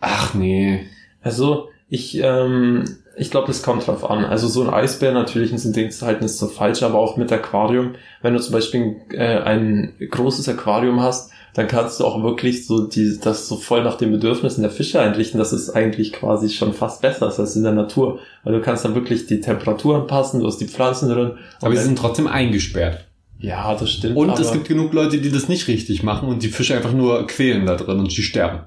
[0.00, 0.86] ach nee.
[1.22, 2.84] Also ich, ähm,
[3.16, 4.24] ich glaube, das kommt drauf an.
[4.24, 7.94] Also so ein Eisbär natürlich ist in dem Verhältnis so falsch, aber auch mit Aquarium.
[8.22, 12.88] Wenn du zum Beispiel äh, ein großes Aquarium hast, dann kannst du auch wirklich so
[12.88, 15.38] die, das so voll nach den Bedürfnissen der Fische einrichten.
[15.38, 18.18] Das ist eigentlich quasi schon fast besser als in der Natur.
[18.42, 21.38] Weil du kannst dann wirklich die Temperatur anpassen, du hast die Pflanzen drin.
[21.60, 23.06] Aber sie sind trotzdem eingesperrt.
[23.38, 24.16] Ja, das stimmt.
[24.16, 27.26] Und es gibt genug Leute, die das nicht richtig machen und die Fische einfach nur
[27.26, 28.60] quälen da drin und sie sterben.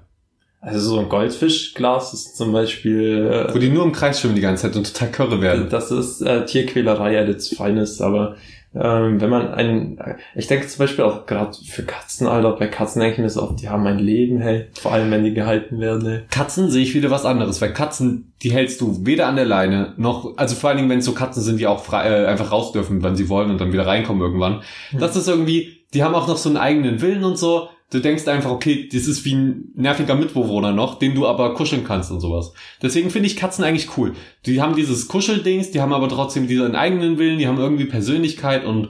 [0.60, 4.64] Also so ein Goldfischglas ist zum Beispiel, Wo die nur im Kreis schwimmen die ganze
[4.64, 5.70] Zeit und total körre äh, werden.
[5.70, 8.36] das ist äh, Tierquälerei at its finest, aber
[8.82, 10.00] ähm, wenn man ein,
[10.36, 13.44] ich denke zum Beispiel auch gerade für Katzen, Alter, bei Katzen denke ich mir so
[13.44, 16.22] oft, die haben ein Leben, hey, vor allem wenn die gehalten werden, hey.
[16.30, 19.94] Katzen sehe ich wieder was anderes, weil Katzen, die hältst du weder an der Leine
[19.98, 22.52] noch, also vor allen Dingen, wenn es so Katzen sind, die auch frei, äh, einfach
[22.52, 24.62] raus dürfen, wann sie wollen und dann wieder reinkommen irgendwann.
[24.98, 27.70] Das ist irgendwie, die haben auch noch so einen eigenen Willen und so.
[27.90, 31.86] Du denkst einfach, okay, das ist wie ein nerviger Mitbewohner noch, den du aber kuscheln
[31.86, 32.52] kannst und sowas.
[32.82, 34.14] Deswegen finde ich Katzen eigentlich cool.
[34.46, 38.66] Die haben dieses Kuscheldings, die haben aber trotzdem diesen eigenen Willen, die haben irgendwie Persönlichkeit
[38.66, 38.90] und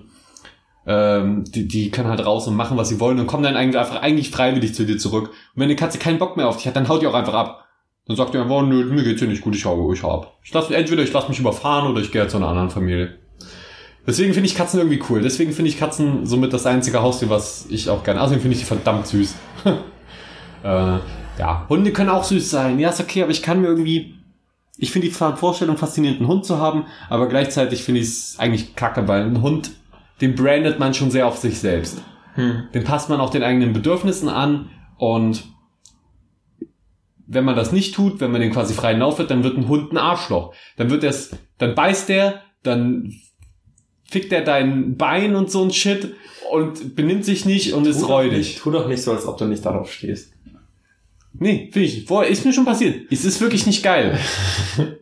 [0.87, 3.77] ähm, die, die können halt raus und machen, was sie wollen und kommen dann eigentlich
[3.77, 5.27] einfach eigentlich freiwillig zu dir zurück.
[5.27, 7.35] Und wenn eine Katze keinen Bock mehr auf dich hat, dann haut die auch einfach
[7.35, 7.65] ab.
[8.07, 10.39] Dann sagt die einfach, nö, mir geht's hier nicht gut, ich hau, ich hau ab.
[10.43, 13.19] Ich lass, entweder ich lass mich überfahren oder ich gehe zu einer anderen Familie.
[14.07, 15.21] Deswegen finde ich Katzen irgendwie cool.
[15.21, 18.21] Deswegen finde ich Katzen somit das einzige Haustier, was ich auch gerne.
[18.21, 19.35] Außerdem finde ich die verdammt süß.
[20.63, 20.97] äh,
[21.37, 22.79] ja, Hunde können auch süß sein.
[22.79, 24.15] Ja, ist okay, aber ich kann mir irgendwie.
[24.77, 28.75] Ich finde die Vorstellung faszinierend, einen Hund zu haben, aber gleichzeitig finde ich es eigentlich
[28.75, 29.71] kacke, weil ein Hund,
[30.21, 32.03] den brandet man schon sehr auf sich selbst.
[32.35, 32.67] Hm.
[32.75, 35.45] Den passt man auch den eigenen Bedürfnissen an und
[37.25, 39.67] wenn man das nicht tut, wenn man den quasi freien Lauf wird, dann wird ein
[39.67, 40.53] Hund ein Arschloch.
[40.77, 43.11] Dann wird es, dann beißt der, dann
[44.09, 46.13] fickt er dein Bein und so ein Shit
[46.51, 48.59] und benimmt sich nicht und ist doch nicht- räudig.
[48.61, 50.31] Tu doch nicht so, als ob du nicht darauf stehst.
[51.39, 52.07] Nee, finde ich nicht.
[52.07, 53.11] Boah, ist mir schon passiert.
[53.11, 54.17] Es ist wirklich nicht geil.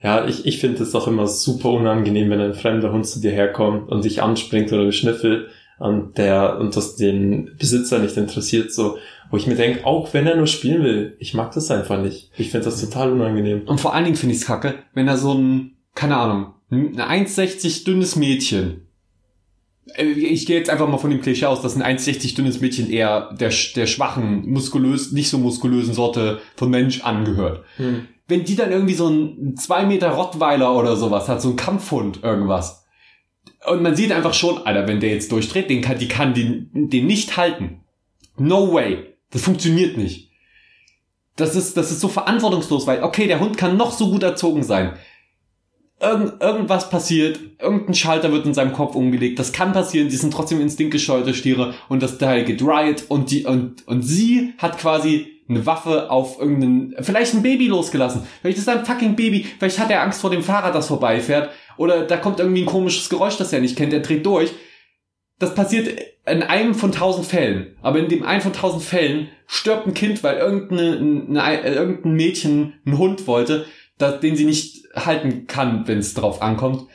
[0.00, 3.32] Ja, ich, ich finde es auch immer super unangenehm, wenn ein fremder Hund zu dir
[3.32, 5.48] herkommt und dich anspringt oder beschnüffelt
[5.80, 8.98] und der und das den Besitzer nicht interessiert, so,
[9.32, 12.30] wo ich mir denke, auch wenn er nur spielen will, ich mag das einfach nicht.
[12.38, 13.62] Ich finde das total unangenehm.
[13.66, 16.96] Und vor allen Dingen finde ich es kacke, wenn da so ein, keine Ahnung, ein
[16.96, 18.88] 1,60 dünnes Mädchen.
[19.96, 22.90] äh, Ich gehe jetzt einfach mal von dem Klischee aus, dass ein 1,60 dünnes Mädchen
[22.90, 27.64] eher der, der schwachen, muskulös, nicht so muskulösen Sorte von Mensch angehört.
[28.26, 32.22] Wenn die dann irgendwie so ein 2 Meter Rottweiler oder sowas hat, so ein Kampfhund,
[32.22, 32.84] irgendwas.
[33.66, 36.70] Und man sieht einfach schon, Alter, wenn der jetzt durchdreht, den kann, die kann den,
[36.90, 37.80] den nicht halten.
[38.36, 39.14] No way.
[39.30, 40.30] Das funktioniert nicht.
[41.36, 44.62] Das ist, das ist so verantwortungslos, weil, okay, der Hund kann noch so gut erzogen
[44.62, 44.94] sein.
[46.00, 50.32] Irgend, irgendwas passiert, irgendein Schalter wird in seinem Kopf umgelegt, das kann passieren, die sind
[50.32, 55.26] trotzdem instinktgescheuerte Stiere und das Teil geht Riot und die, und, und sie hat quasi
[55.48, 58.22] eine Waffe auf irgendeinen, vielleicht ein Baby losgelassen.
[58.40, 61.50] Vielleicht ist da ein fucking Baby, vielleicht hat er Angst vor dem Fahrrad, das vorbeifährt,
[61.78, 64.52] oder da kommt irgendwie ein komisches Geräusch, das er nicht kennt, er dreht durch.
[65.38, 65.88] Das passiert
[66.26, 67.76] in einem von tausend Fällen.
[67.80, 72.74] Aber in dem einen von tausend Fällen stirbt ein Kind, weil irgendeine, eine, irgendein Mädchen
[72.84, 73.64] einen Hund wollte,
[73.98, 76.86] da, den sie nicht halten kann, wenn es drauf ankommt.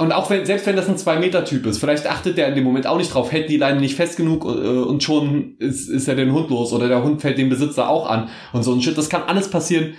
[0.00, 2.86] Und auch wenn, selbst wenn das ein 2-Meter-Typ ist, vielleicht achtet der in dem Moment
[2.86, 6.14] auch nicht drauf, hält die Leine nicht fest genug äh, und schon ist, ist er
[6.14, 8.96] den Hund los oder der Hund fällt dem Besitzer auch an und so ein Shit.
[8.96, 9.92] Das kann alles passieren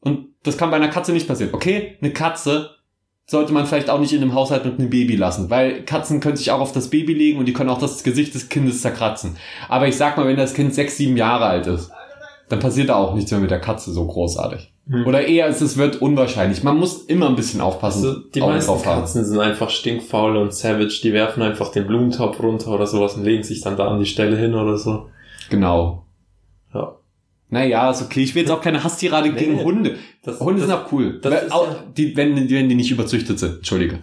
[0.00, 1.54] und das kann bei einer Katze nicht passieren.
[1.54, 2.70] Okay, eine Katze
[3.26, 6.36] sollte man vielleicht auch nicht in einem Haushalt mit einem Baby lassen, weil Katzen können
[6.36, 9.36] sich auch auf das Baby legen und die können auch das Gesicht des Kindes zerkratzen.
[9.68, 11.92] Aber ich sag mal, wenn das Kind sechs, sieben Jahre alt ist,
[12.48, 14.73] dann passiert da auch nichts mehr mit der Katze so großartig.
[14.88, 15.06] Hm.
[15.06, 16.62] Oder eher, es es wird unwahrscheinlich.
[16.62, 18.04] Man muss immer ein bisschen aufpassen.
[18.06, 19.00] Also die meisten drauf haben.
[19.00, 21.00] Katzen sind einfach stinkfaul und savage.
[21.02, 24.04] Die werfen einfach den Blumentopf runter oder sowas und legen sich dann da an die
[24.06, 25.06] Stelle hin oder so.
[25.48, 26.04] Genau.
[26.74, 26.96] Ja.
[27.48, 28.22] Naja, ist okay.
[28.24, 29.62] Ich will jetzt auch keine Hasstirade Nee, gegen.
[29.64, 29.96] Hunde.
[30.22, 31.18] Das, Hunde das, sind auch cool.
[31.20, 33.56] das Weil auch, ja- die, wenn, wenn die nicht überzüchtet sind.
[33.56, 34.00] Entschuldige.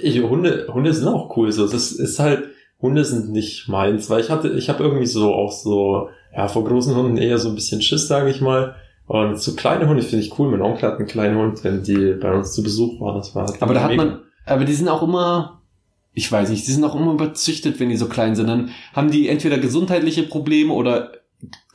[0.00, 1.52] ich, Hunde, Hunde sind auch cool.
[1.52, 2.44] So, das ist halt,
[2.80, 6.64] Hunde sind nicht meins, weil ich hatte, ich habe irgendwie so auch so, ja, vor
[6.64, 8.74] großen Hunden eher so ein bisschen Schiss, sage ich mal.
[9.06, 10.50] Und so kleine Hunde finde ich cool.
[10.50, 13.16] Mein Onkel hat einen kleinen Hund, wenn die bei uns zu Besuch waren.
[13.16, 14.04] Das war Aber da hat mega.
[14.04, 15.62] man, aber die sind auch immer,
[16.12, 18.48] ich weiß nicht, die sind auch immer überzüchtet, wenn die so klein sind.
[18.48, 21.12] Dann haben die entweder gesundheitliche Probleme oder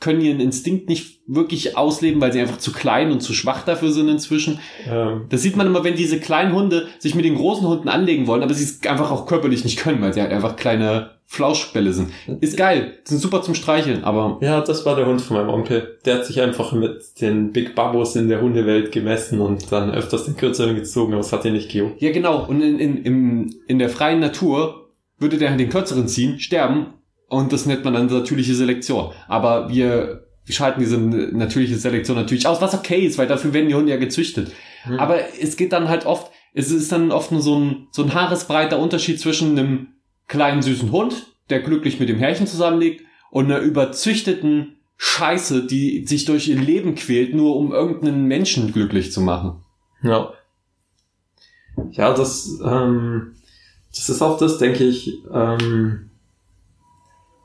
[0.00, 3.92] können ihren Instinkt nicht wirklich ausleben, weil sie einfach zu klein und zu schwach dafür
[3.92, 4.58] sind inzwischen.
[4.90, 8.26] Ähm, Das sieht man immer, wenn diese kleinen Hunde sich mit den großen Hunden anlegen
[8.26, 11.94] wollen, aber sie es einfach auch körperlich nicht können, weil sie halt einfach kleine Flauschbälle
[11.94, 12.10] sind.
[12.42, 15.98] Ist geil, sind super zum Streicheln, aber ja, das war der Hund von meinem Onkel.
[16.04, 20.26] Der hat sich einfach mit den Big Babos in der Hundewelt gemessen und dann öfters
[20.26, 22.02] den kürzeren gezogen, aber es hat ihn nicht gejuckt.
[22.02, 26.38] ja genau, und in, in, im, in der freien Natur würde der den kürzeren ziehen,
[26.38, 26.88] sterben
[27.28, 29.12] und das nennt man dann natürliche Selektion.
[29.26, 33.74] Aber wir schalten diese natürliche Selektion natürlich aus, was okay ist, weil dafür werden die
[33.74, 34.52] Hunde ja gezüchtet.
[34.82, 35.00] Hm.
[35.00, 38.12] Aber es geht dann halt oft, es ist dann oft nur so ein, so ein
[38.12, 39.91] haaresbreiter Unterschied zwischen einem
[40.32, 46.24] kleinen süßen Hund, der glücklich mit dem Herrchen zusammenlegt, und einer überzüchteten Scheiße, die sich
[46.24, 49.62] durch ihr Leben quält, nur um irgendeinen Menschen glücklich zu machen.
[50.02, 50.32] Ja.
[51.90, 53.34] Ja, das, ähm,
[53.94, 56.10] das ist auch das, denke ich, ähm,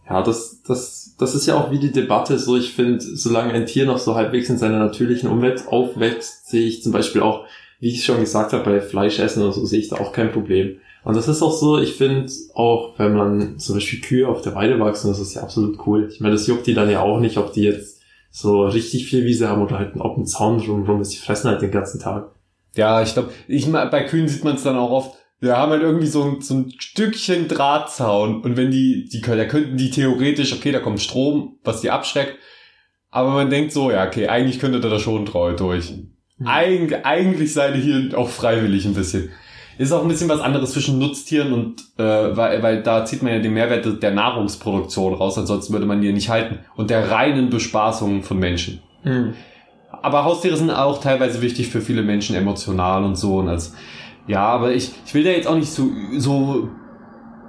[0.10, 3.66] Ja, das, das, das ist ja auch wie die Debatte, so ich finde, solange ein
[3.66, 7.46] Tier noch so halbwegs in seiner natürlichen Umwelt aufwächst, sehe ich zum Beispiel auch,
[7.82, 10.80] wie ich schon gesagt habe, bei Fleischessen oder so sehe ich da auch kein Problem.
[11.08, 14.56] Und das ist auch so, ich finde, auch wenn man zum Beispiel Kühe auf der
[14.56, 16.10] Weide wachsen, das ist ja absolut cool.
[16.12, 19.24] Ich meine, das juckt die dann ja auch nicht, ob die jetzt so richtig viel
[19.24, 22.32] Wiese haben oder halt auf dem Zaun drumherum ist, die fressen halt den ganzen Tag.
[22.76, 25.16] Ja, ich glaube, ich bei Kühen sieht man es dann auch oft.
[25.40, 29.38] Wir haben halt irgendwie so ein, so ein Stückchen Drahtzaun und wenn die, die können,
[29.38, 32.36] da könnten die theoretisch, okay, da kommt Strom, was die abschreckt,
[33.12, 35.90] aber man denkt so, ja, okay, eigentlich könnte da schon treu durch.
[35.90, 36.48] Mhm.
[36.48, 39.32] Eig eigentlich seid ihr hier auch freiwillig ein bisschen.
[39.78, 42.04] Ist auch ein bisschen was anderes zwischen Nutztieren und, äh,
[42.36, 46.08] weil, weil da zieht man ja den Mehrwert der Nahrungsproduktion raus, ansonsten würde man die
[46.08, 46.60] ja nicht halten.
[46.76, 48.82] Und der reinen Bespaßung von Menschen.
[49.04, 49.34] Mhm.
[50.02, 53.38] Aber Haustiere sind auch teilweise wichtig für viele Menschen emotional und so.
[53.38, 53.74] Und als,
[54.28, 56.70] ja, aber ich, ich will da jetzt auch nicht so, so,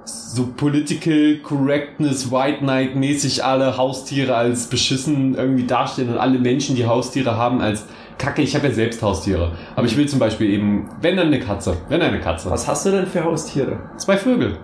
[0.05, 6.75] so political correctness, White Knight mäßig alle Haustiere als beschissen irgendwie darstellen und alle Menschen,
[6.75, 7.85] die Haustiere haben, als
[8.19, 9.53] Kacke, ich habe ja selbst Haustiere.
[9.75, 11.75] Aber ich will zum Beispiel eben, wenn dann eine Katze.
[11.87, 12.51] Wenn eine Katze.
[12.51, 13.79] Was hast du denn für Haustiere?
[13.97, 14.57] Zwei Vögel.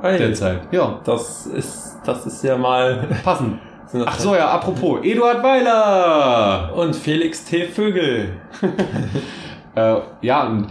[0.00, 0.60] Hey, Derzeit.
[0.70, 1.00] Ja.
[1.04, 3.58] Das ist, das ist ja mal passend.
[4.06, 6.72] Ach so, ja, apropos, Eduard Weiler!
[6.76, 7.64] Und Felix T.
[7.64, 8.36] Vögel.
[9.74, 10.68] äh, ja, und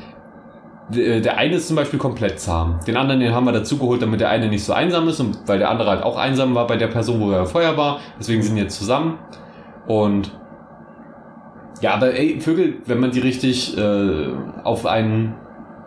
[0.90, 2.80] der eine ist zum Beispiel komplett zahm.
[2.88, 5.60] Den anderen, den haben wir dazugeholt, damit der eine nicht so einsam ist und weil
[5.60, 8.00] der andere halt auch einsam war bei der Person, wo er vorher war.
[8.18, 9.20] Deswegen sind jetzt zusammen.
[9.86, 10.32] Und
[11.82, 14.28] ja, aber ey, Vögel, wenn man die richtig äh,
[14.64, 15.36] auf einen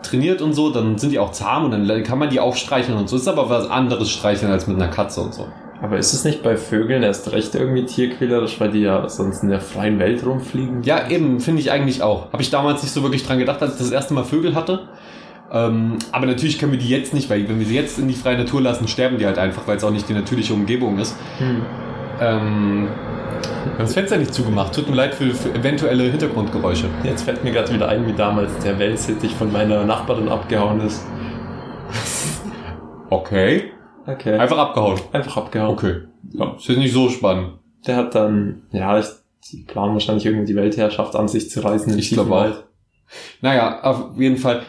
[0.03, 2.99] trainiert und so, dann sind die auch zahm und dann kann man die auch streicheln
[2.99, 3.17] und so.
[3.17, 5.47] Ist aber was anderes streicheln als mit einer Katze und so.
[5.81, 9.49] Aber ist es nicht bei Vögeln erst recht irgendwie tierquälerisch, weil die ja sonst in
[9.49, 10.85] der freien Welt rumfliegen?
[10.85, 12.33] Ja, eben, finde ich eigentlich auch.
[12.33, 14.89] Habe ich damals nicht so wirklich dran gedacht, als ich das erste Mal Vögel hatte.
[15.51, 18.15] Ähm, aber natürlich können wir die jetzt nicht, weil wenn wir sie jetzt in die
[18.15, 21.17] freie Natur lassen, sterben die halt einfach, weil es auch nicht die natürliche Umgebung ist.
[21.39, 21.63] Hm.
[22.21, 22.89] Ähm,
[23.43, 24.75] wir haben das Fenster nicht zugemacht.
[24.75, 26.89] Tut mir leid für, für eventuelle Hintergrundgeräusche.
[27.05, 31.05] Jetzt fällt mir gerade wieder ein, wie damals der Weltsittich von meiner Nachbarin abgehauen ist.
[33.11, 33.73] Okay.
[34.07, 34.39] Okay.
[34.39, 34.99] Einfach abgehauen.
[35.13, 35.73] Einfach abgehauen.
[35.73, 36.01] Okay.
[36.33, 37.59] Ja, ist jetzt nicht so spannend.
[37.87, 39.07] Der hat dann, ja, ich,
[39.51, 41.97] die planen wahrscheinlich irgendwie die Weltherrschaft an sich zu reißen.
[41.99, 42.55] Ich glaube auch.
[43.43, 44.63] Naja, auf jeden Fall.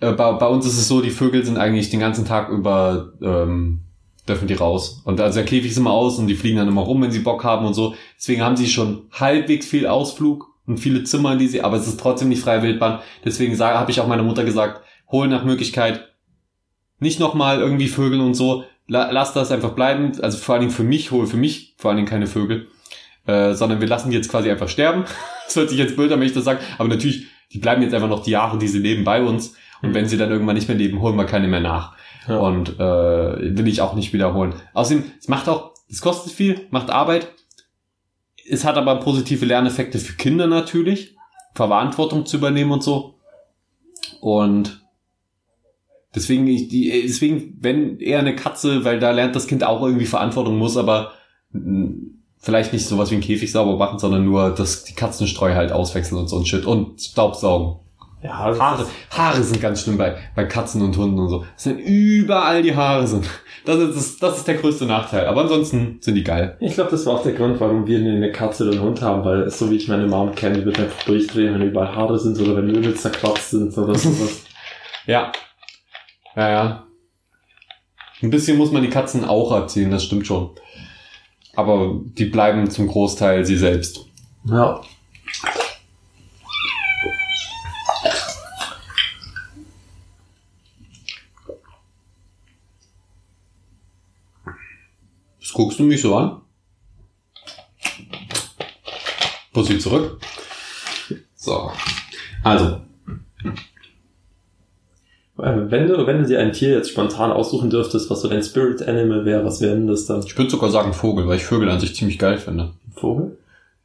[0.00, 3.12] Äh, bei, bei uns ist es so, die Vögel sind eigentlich den ganzen Tag über
[3.22, 3.80] ähm,
[4.28, 5.02] dürfen die raus.
[5.04, 7.20] Und also der Käfig ist immer aus und die fliegen dann immer rum, wenn sie
[7.20, 7.94] Bock haben und so.
[8.16, 11.88] Deswegen haben sie schon halbwegs viel Ausflug und viele Zimmer, in die sie, aber es
[11.88, 13.00] ist trotzdem nicht freie Wildbahn.
[13.24, 16.08] Deswegen habe ich auch meiner Mutter gesagt, hol nach Möglichkeit
[17.00, 18.64] nicht nochmal irgendwie Vögel und so.
[18.86, 20.12] lass das einfach bleiben.
[20.20, 22.68] Also vor allen Dingen für mich, hol für mich vor allen Dingen keine Vögel.
[23.26, 25.04] Äh, sondern wir lassen die jetzt quasi einfach sterben.
[25.46, 26.60] das hört sich jetzt blöd an, wenn ich das sage.
[26.78, 29.54] Aber natürlich, die bleiben jetzt einfach noch die Jahre, die sie leben, bei uns.
[29.82, 29.94] Und mhm.
[29.94, 31.94] wenn sie dann irgendwann nicht mehr leben, holen wir keine mehr nach.
[32.28, 32.38] Ja.
[32.38, 34.54] Und äh, will ich auch nicht wiederholen.
[34.74, 37.28] Außerdem, es macht auch, es kostet viel, macht Arbeit.
[38.48, 41.16] Es hat aber positive Lerneffekte für Kinder natürlich.
[41.54, 43.14] Verantwortung zu übernehmen und so.
[44.20, 44.84] Und
[46.14, 50.06] deswegen, ich, die, deswegen, wenn eher eine Katze, weil da lernt das Kind auch irgendwie
[50.06, 51.12] Verantwortung, muss aber
[52.38, 56.20] vielleicht nicht sowas wie ein Käfig sauber machen, sondern nur das, die Katzenstreu halt auswechseln
[56.20, 57.78] und so ein Shit und Staubsaugen.
[58.22, 61.44] Ja, Haare, Haare sind ganz schlimm bei, bei Katzen und Hunden und so.
[61.56, 63.28] Es sind überall die Haare sind.
[63.64, 65.26] Das ist, das ist der größte Nachteil.
[65.26, 66.56] Aber ansonsten sind die geil.
[66.60, 69.24] Ich glaube, das war auch der Grund, warum wir eine Katze oder einen Hund haben,
[69.24, 72.40] weil so wie ich meine Mom kenne, die wird einfach durchdrehen, wenn überall Haare sind
[72.40, 74.42] oder wenn Möbel zerkratzt sind oder sowas.
[75.06, 75.32] ja.
[76.36, 76.86] Ja, ja.
[78.22, 80.50] Ein bisschen muss man die Katzen auch erziehen, das stimmt schon.
[81.56, 84.06] Aber die bleiben zum Großteil sie selbst.
[84.44, 84.80] Ja.
[95.52, 96.40] Guckst du mich so an?
[99.52, 100.18] Pussy zurück.
[101.36, 101.70] So.
[102.42, 102.80] Also.
[105.38, 108.42] Äh, wenn du, wenn du dir ein Tier jetzt spontan aussuchen dürftest, was so dein
[108.42, 110.22] Spirit Animal wäre, was wäre denn das dann?
[110.24, 112.72] Ich würde sogar sagen Vogel, weil ich Vögel an sich ziemlich geil finde.
[112.94, 113.36] Vogel?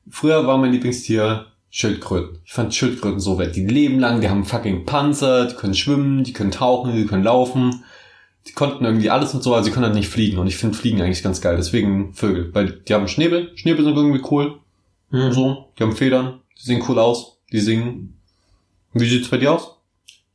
[0.10, 2.40] Früher war mein Lieblingstier Schildkröten.
[2.46, 3.56] Ich fand Schildkröten so wert.
[3.56, 7.24] Die leben lang, die haben fucking Panzer, die können schwimmen, die können tauchen, die können
[7.24, 7.84] laufen
[8.48, 10.38] die konnten irgendwie alles und so, also sie können halt nicht fliegen.
[10.38, 11.58] Und ich finde Fliegen eigentlich ganz geil.
[11.58, 12.54] Deswegen Vögel.
[12.54, 13.52] Weil die haben Schnäbel.
[13.56, 14.60] Schnäbel sind irgendwie cool.
[15.10, 15.32] Mhm.
[15.32, 15.66] So.
[15.78, 16.42] Die haben Federn.
[16.58, 17.40] Die sehen cool aus.
[17.52, 18.20] Die singen.
[18.94, 19.76] Wie sieht's bei dir aus?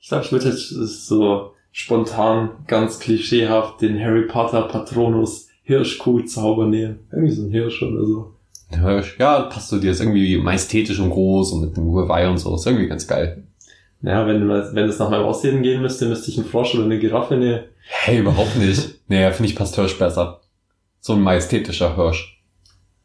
[0.00, 7.00] Ich glaube, ich würde jetzt so spontan, ganz klischeehaft den Harry Potter Patronus Hirschkuh-Zauber nehmen.
[7.12, 8.34] Irgendwie so ein Hirsch oder so.
[8.70, 9.90] Hirsch, ja, passt zu dir.
[9.90, 12.54] Ist irgendwie majestätisch und groß und mit einem Geweih und so.
[12.54, 13.44] Ist irgendwie ganz geil.
[14.02, 16.98] Ja, wenn, wenn es nach meinem Aussehen gehen müsste, müsste ich einen Frosch oder eine
[16.98, 17.60] Giraffe nehmen.
[17.84, 19.00] Hey, überhaupt nicht.
[19.08, 20.40] Nee, finde ich passt Hirsch besser.
[21.00, 22.42] So ein majestätischer Hirsch.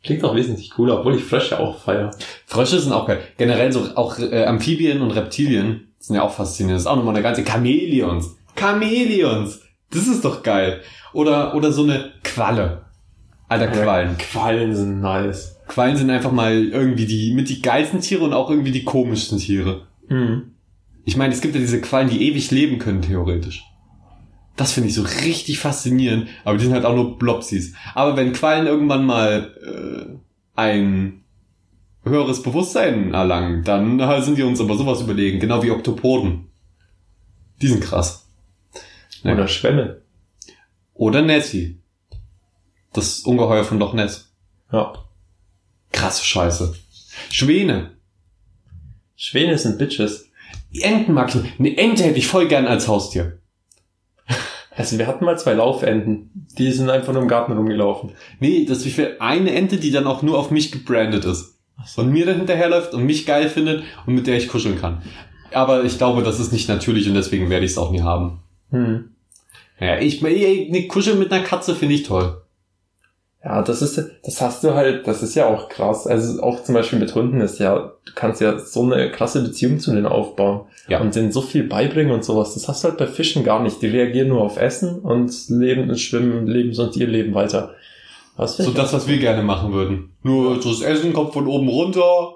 [0.04, 2.12] Klingt auch wesentlich cooler, obwohl ich Frösche auch feier.
[2.46, 3.20] Frösche sind auch geil.
[3.38, 6.78] Generell so auch äh, Amphibien und Reptilien sind ja auch faszinierend.
[6.78, 8.36] Das ist auch nochmal eine ganze Chamäleons.
[8.56, 9.62] Chamäleons.
[9.92, 10.82] Das ist doch geil.
[11.14, 12.84] Oder, oder so eine Qualle.
[13.50, 14.18] Alter, Quallen.
[14.18, 15.60] Quallen sind nice.
[15.68, 19.38] Quallen sind einfach mal irgendwie die mit die geilsten Tiere und auch irgendwie die komischsten
[19.38, 19.88] Tiere.
[20.10, 20.54] Mhm.
[21.08, 23.64] Ich meine, es gibt ja diese Quallen, die ewig leben können, theoretisch.
[24.58, 27.76] Das finde ich so richtig faszinierend, aber die sind halt auch nur Blopsies.
[27.96, 31.24] Aber wenn Quallen irgendwann mal äh, ein
[32.04, 36.50] höheres Bewusstsein erlangen, dann äh, sind die uns aber sowas überlegen, genau wie Oktopoden.
[37.62, 38.28] Die sind krass.
[39.24, 39.32] Ja.
[39.32, 40.02] Oder Schwämme.
[40.94, 41.80] Oder Nessie.
[42.92, 44.34] Das Ungeheuer von Loch Ness.
[44.74, 45.06] Ja.
[45.94, 46.76] Krasse Scheiße.
[47.30, 47.92] Schwäne.
[49.16, 50.27] Schwäne sind Bitches.
[50.74, 51.60] Enten mag ich nicht.
[51.60, 53.40] Eine Ente hätte ich voll gern als Haustier.
[54.76, 56.30] Also wir hatten mal zwei Laufenten.
[56.58, 58.12] Die sind einfach nur im Garten rumgelaufen.
[58.40, 61.56] Nee, das ich will eine Ente, die dann auch nur auf mich gebrandet ist.
[61.96, 65.02] Und mir dann hinterherläuft und mich geil findet und mit der ich kuscheln kann.
[65.52, 68.42] Aber ich glaube, das ist nicht natürlich und deswegen werde ich es auch nie haben.
[68.70, 69.12] Hm.
[69.80, 72.42] Ja, ich, ey, ne Kuschel mit einer Katze finde ich toll.
[73.48, 76.06] Ja, das ist, das hast du halt, das ist ja auch krass.
[76.06, 79.80] Also auch zum Beispiel mit Hunden ist ja, du kannst ja so eine klasse Beziehung
[79.80, 80.66] zu denen aufbauen.
[80.90, 81.00] Ja.
[81.00, 82.56] Und denen so viel beibringen und sowas.
[82.56, 83.82] Das hast du halt bei Fischen gar nicht.
[83.82, 87.74] Die reagieren nur auf Essen und leben und schwimmen, leben sonst ihr Leben weiter.
[88.36, 90.10] Das So das, was wir gerne machen würden.
[90.24, 92.34] Nur das Essen kommt von oben runter,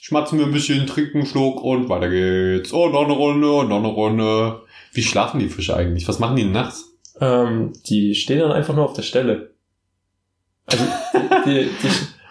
[0.00, 2.72] schmatzen wir ein bisschen, trinken einen Schluck und weiter geht's.
[2.72, 4.62] Oh, noch eine Runde und noch eine Runde.
[4.92, 6.08] Wie schlafen die Fische eigentlich?
[6.08, 6.92] Was machen die nachts?
[7.20, 9.49] Ähm, die stehen dann einfach nur auf der Stelle.
[10.70, 10.84] Also
[11.46, 11.88] die, die,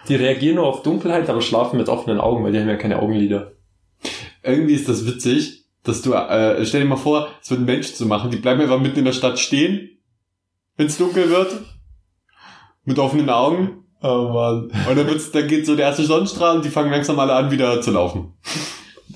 [0.08, 3.00] die reagieren nur auf Dunkelheit, aber schlafen mit offenen Augen, weil die haben ja keine
[3.00, 3.52] Augenlider.
[4.42, 7.92] Irgendwie ist das witzig, dass du, äh, stell dir mal vor, es wird ein Mensch
[7.94, 9.98] zu machen, die bleiben einfach mitten in der Stadt stehen,
[10.76, 11.60] wenn es dunkel wird,
[12.84, 13.84] mit offenen Augen.
[14.02, 14.70] Oh man.
[14.88, 17.50] Und dann, wird's, dann geht so der erste Sonnenstrahl und die fangen langsam alle an,
[17.50, 18.34] wieder zu laufen.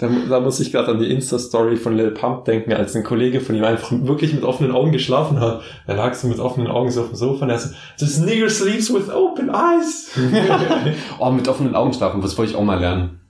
[0.00, 3.40] Da, da muss ich gerade an die Insta-Story von Lil Pump denken, als ein Kollege
[3.40, 5.62] von ihm einfach wirklich mit offenen Augen geschlafen hat.
[5.86, 8.50] Er lag so mit offenen Augen so auf dem Sofa und er so, this nigger
[8.50, 10.10] sleeps with open eyes.
[11.18, 13.20] oh, mit offenen Augen schlafen, das wollte ich auch mal lernen.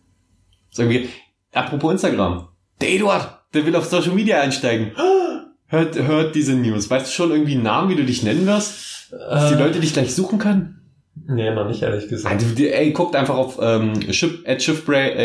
[0.71, 1.09] So irgendwie,
[1.53, 2.49] apropos Instagram.
[2.81, 4.93] Der Eduard, der will auf Social Media einsteigen.
[5.67, 6.89] Hört, hört diese News.
[6.89, 9.11] Weißt du schon irgendwie einen Namen, wie du dich nennen wirst?
[9.11, 10.81] Dass die Leute dich gleich suchen können?
[11.27, 12.33] Nee, noch nicht, ehrlich gesagt.
[12.33, 15.17] Also, ey, guckt einfach auf ähm, Ship, at Shiftbreak,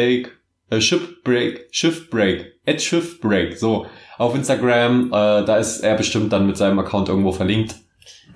[0.70, 3.86] äh, Shipbreak, Shiftbreak, at Shiftbreak, so,
[4.18, 7.76] auf Instagram, äh, da ist er bestimmt dann mit seinem Account irgendwo verlinkt.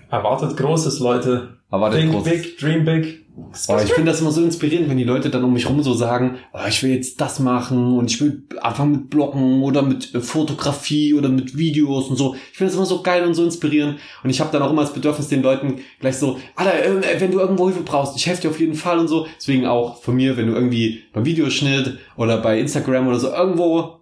[0.09, 1.57] Erwartet Großes, Leute.
[1.71, 2.23] Das Think groß.
[2.23, 3.22] big, dream big.
[3.35, 5.93] Oh, ich finde das immer so inspirierend, wenn die Leute dann um mich rum so
[5.93, 10.13] sagen, oh, ich will jetzt das machen und ich will anfangen mit Bloggen oder mit
[10.13, 12.35] äh, Fotografie oder mit Videos und so.
[12.51, 13.97] Ich finde das immer so geil und so inspirierend.
[14.23, 17.31] Und ich habe dann auch immer das Bedürfnis, den Leuten gleich so, Alter, äh, wenn
[17.31, 19.25] du irgendwo Hilfe brauchst, ich helfe dir auf jeden Fall und so.
[19.37, 24.01] Deswegen auch von mir, wenn du irgendwie beim Videoschnitt oder bei Instagram oder so irgendwo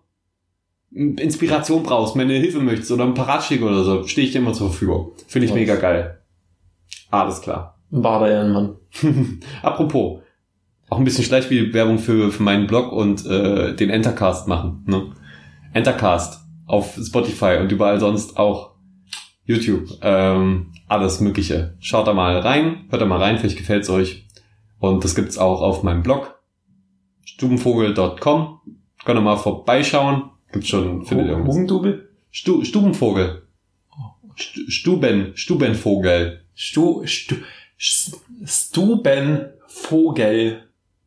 [0.92, 4.52] Inspiration brauchst, meine Hilfe möchtest oder ein paar Ratschläge oder so, stehe ich dir immer
[4.52, 5.14] zur Verfügung.
[5.28, 6.20] Finde ich mega geil.
[7.10, 7.81] Alles klar.
[7.92, 8.78] War da ja ein Mann.
[9.62, 10.22] Apropos,
[10.90, 14.84] auch ein bisschen Schleichwerbung für, für meinen Blog und äh, den Entercast machen.
[14.88, 15.12] Ne?
[15.74, 18.72] Entercast auf Spotify und überall sonst auch
[19.46, 19.90] YouTube.
[20.02, 21.76] Ähm, alles Mögliche.
[21.80, 24.28] Schaut da mal rein, hört da mal rein, vielleicht gefällt's euch.
[24.80, 26.42] Und das gibt's auch auf meinem Blog
[27.42, 28.60] stubenvogel.com.
[29.04, 30.30] Könnt ihr mal vorbeischauen.
[30.52, 31.56] Gibt's schon, findet ihr irgendwas.
[31.56, 32.10] Hugendubel?
[32.30, 33.48] Stu, Stubenvogel.
[34.36, 36.42] Stu, Stuben, Stubenvogel.
[36.54, 37.36] Stu, Stu,
[38.46, 39.50] Stubenvogel.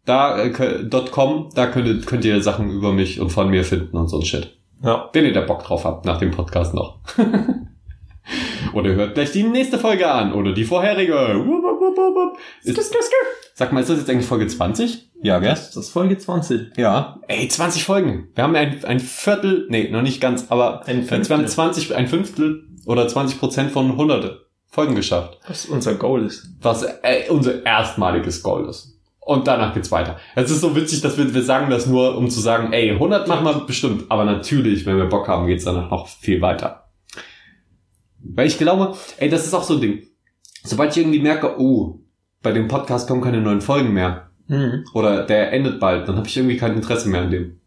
[0.05, 4.19] Da, äh, könnt ihr, könnt ihr Sachen über mich und von mir finden und so
[4.19, 4.59] ein Shit.
[4.83, 5.09] Ja.
[5.13, 6.99] Wenn ihr da Bock drauf habt, nach dem Podcast noch.
[8.75, 11.43] oder hört gleich die nächste Folge an oder die vorherige.
[12.65, 12.93] Ist,
[13.55, 15.11] sag mal, ist das jetzt eigentlich Folge 20?
[15.23, 15.51] Ja, gell?
[15.51, 16.77] Das ist Folge 20.
[16.77, 17.21] Ja.
[17.29, 18.29] Ey, 20 Folgen.
[18.35, 22.67] Wir haben ein, ein Viertel, nee, noch nicht ganz, aber Ein haben 20, ein Fünftel
[22.85, 24.44] oder 20 Prozent von 100
[24.75, 25.39] Folgen geschafft.
[25.47, 26.49] Was unser Goal ist.
[26.61, 28.99] was äh, unser erstmaliges Goal ist.
[29.21, 30.19] Und danach geht's weiter.
[30.35, 33.27] Es ist so witzig, dass wir, wir sagen das nur, um zu sagen, ey, 100
[33.27, 34.05] machen wir bestimmt.
[34.11, 36.91] Aber natürlich, wenn wir Bock haben, geht's danach noch viel weiter.
[38.19, 40.03] Weil ich glaube, ey, das ist auch so ein Ding.
[40.65, 42.01] Sobald ich irgendwie merke, oh,
[42.43, 44.31] bei dem Podcast kommen keine neuen Folgen mehr.
[44.49, 44.85] Mhm.
[44.93, 47.61] Oder der endet bald, dann habe ich irgendwie kein Interesse mehr an dem.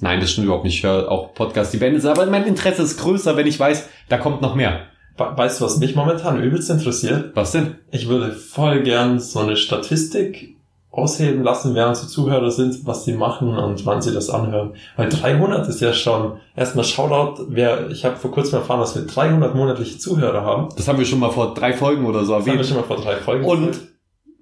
[0.00, 0.76] Nein, das stimmt überhaupt nicht.
[0.76, 2.10] Ich höre auch Podcasts, die beendet sind.
[2.10, 4.86] Aber mein Interesse ist größer, wenn ich weiß, da kommt noch mehr.
[5.18, 7.30] We- Weißt du, was mich momentan übelst interessiert?
[7.34, 7.76] Was denn?
[7.90, 10.54] Ich würde voll gern so eine Statistik
[10.90, 14.74] ausheben lassen, wer unsere Zuhörer sind, was sie machen und wann sie das anhören.
[14.96, 19.02] Weil 300 ist ja schon, erstmal Shoutout, wer, ich habe vor kurzem erfahren, dass wir
[19.02, 20.68] 300 monatliche Zuhörer haben.
[20.76, 22.66] Das haben wir schon mal vor drei Folgen oder so Das haben wir erwähnt.
[22.68, 23.88] schon mal vor drei Folgen Und gesagt.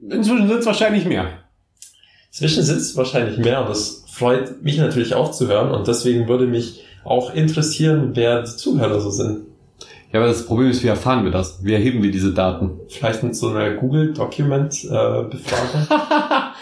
[0.08, 1.26] inzwischen sind es wahrscheinlich mehr.
[2.30, 6.46] Zwischen sitzt wahrscheinlich mehr und das freut mich natürlich auch zu hören und deswegen würde
[6.46, 9.42] mich auch interessieren, wer die Zuhörer so sind.
[10.14, 11.58] Ja, aber das Problem ist, wie erfahren wir das?
[11.64, 12.78] Wie erheben wir diese Daten?
[12.88, 15.88] Vielleicht mit so einer Google-Document-Befragung.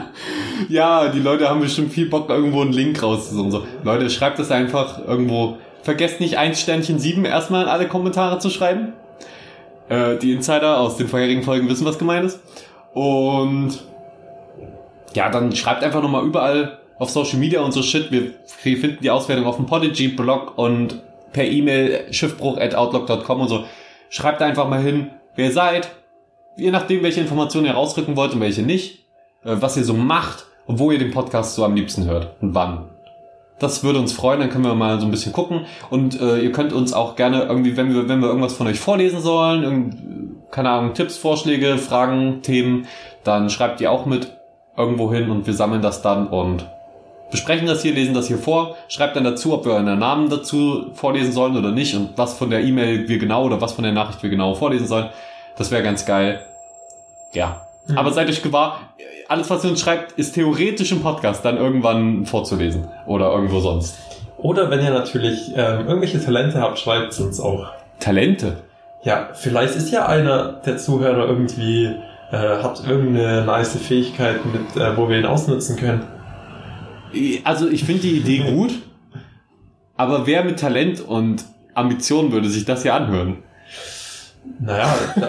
[0.68, 3.50] Ja, die Leute haben bestimmt viel Bock, irgendwo einen Link rauszusuchen.
[3.50, 5.58] So, Leute, schreibt das einfach irgendwo.
[5.82, 8.94] Vergesst nicht, 1 Sternchen 7 erstmal in alle Kommentare zu schreiben.
[9.90, 12.40] Äh, die Insider aus den vorherigen Folgen wissen, was gemeint ist.
[12.94, 13.84] Und
[15.14, 18.10] ja, dann schreibt einfach nochmal überall auf Social Media und so Shit.
[18.10, 21.02] Wir finden die Auswertung auf dem Podigy-Blog und
[21.34, 23.64] per E-Mail schiffbruch.outlook.com und so.
[24.08, 25.90] Schreibt einfach mal hin, wer ihr seid,
[26.56, 29.00] je nachdem, welche Informationen ihr rausrücken wollt und welche nicht,
[29.44, 32.54] äh, was ihr so macht und wo ihr den Podcast so am liebsten hört und
[32.54, 32.88] wann.
[33.58, 35.66] Das würde uns freuen, dann können wir mal so ein bisschen gucken.
[35.90, 38.80] Und äh, ihr könnt uns auch gerne irgendwie, wenn wir, wenn wir irgendwas von euch
[38.80, 42.86] vorlesen sollen, keine Ahnung, Tipps, Vorschläge, Fragen, Themen,
[43.22, 44.36] dann schreibt ihr auch mit
[44.76, 46.66] irgendwo hin und wir sammeln das dann und
[47.34, 50.92] besprechen das hier, lesen das hier vor, schreibt dann dazu, ob wir euren Namen dazu
[50.94, 53.92] vorlesen sollen oder nicht und was von der E-Mail wir genau oder was von der
[53.92, 55.08] Nachricht wir genau vorlesen sollen.
[55.58, 56.44] Das wäre ganz geil.
[57.32, 57.66] Ja.
[57.88, 57.98] Mhm.
[57.98, 58.78] Aber seid euch gewahr,
[59.26, 62.86] alles, was ihr uns schreibt, ist theoretisch im Podcast dann irgendwann vorzulesen.
[63.04, 63.98] Oder irgendwo sonst.
[64.38, 67.66] Oder wenn ihr natürlich ähm, irgendwelche Talente habt, schreibt es uns auch.
[67.98, 68.58] Talente.
[69.02, 71.86] Ja, vielleicht ist ja einer der Zuhörer irgendwie,
[72.30, 76.13] äh, hat irgendeine nice Fähigkeit, mit, äh, wo wir ihn ausnutzen können.
[77.44, 78.72] Also ich finde die Idee gut,
[79.96, 81.44] aber wer mit Talent und
[81.74, 83.38] Ambition würde sich das hier anhören?
[84.60, 85.28] Naja, da,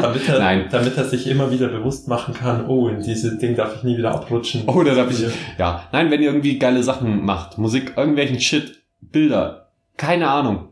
[0.00, 0.66] damit, er, Nein.
[0.70, 3.96] damit er sich immer wieder bewusst machen kann, oh, in diese Ding darf ich nie
[3.96, 4.64] wieder abrutschen.
[4.66, 5.24] Oh, da darf ich.
[5.58, 10.68] Ja, nein, wenn ihr irgendwie geile Sachen macht, Musik, irgendwelchen Shit, Bilder, keine Ahnung,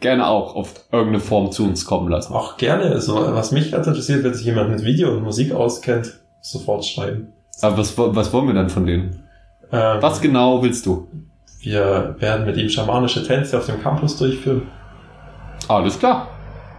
[0.00, 2.32] gerne auch auf irgendeine Form zu uns kommen lassen.
[2.32, 3.00] Auch gerne.
[3.00, 7.28] So, was mich ganz interessiert, wenn sich jemand mit Video und Musik auskennt, sofort schreiben.
[7.60, 9.25] Aber was, was wollen wir dann von denen?
[9.72, 11.08] Ähm, Was genau willst du?
[11.60, 14.62] Wir werden mit ihm schamanische Tänze auf dem Campus durchführen.
[15.68, 16.28] Alles klar.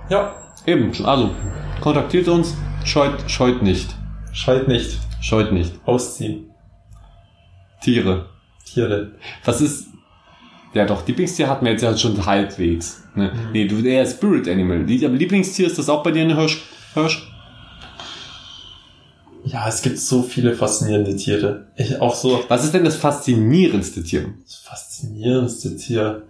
[0.09, 0.33] Ja,
[0.65, 1.29] Eben, also
[1.79, 3.89] kontaktiert uns, scheut, scheut nicht.
[4.33, 4.99] schreit nicht.
[5.21, 5.73] Scheut nicht.
[5.85, 6.51] Ausziehen.
[7.81, 8.25] Tiere.
[8.65, 9.11] Tiere.
[9.45, 9.88] Was ist.
[10.73, 13.03] Ja doch, Lieblingstier hatten wir jetzt ja schon halbwegs.
[13.15, 13.31] Ne?
[13.33, 13.51] Mhm.
[13.53, 14.79] Nee, du eher Spirit Animal.
[14.83, 16.61] Lieblingstier ist das auch bei dir eine Hirsch?
[16.93, 17.31] Hirsch?
[19.48, 21.68] Ja, es gibt so viele faszinierende Tiere.
[21.76, 24.26] Ich auch so Was ist denn das faszinierendste Tier?
[24.43, 26.24] das faszinierendste Tier.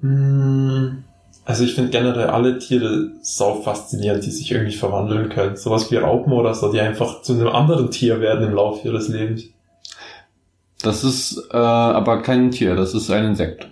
[0.00, 1.04] Hm,
[1.44, 5.56] also ich finde generell alle Tiere sau faszinierend, die sich irgendwie verwandeln können.
[5.56, 9.08] Sowas wie Raupen oder so, die einfach zu einem anderen Tier werden im Laufe ihres
[9.08, 9.44] Lebens.
[10.82, 13.68] Das ist äh, aber kein Tier, das ist ein Insekt.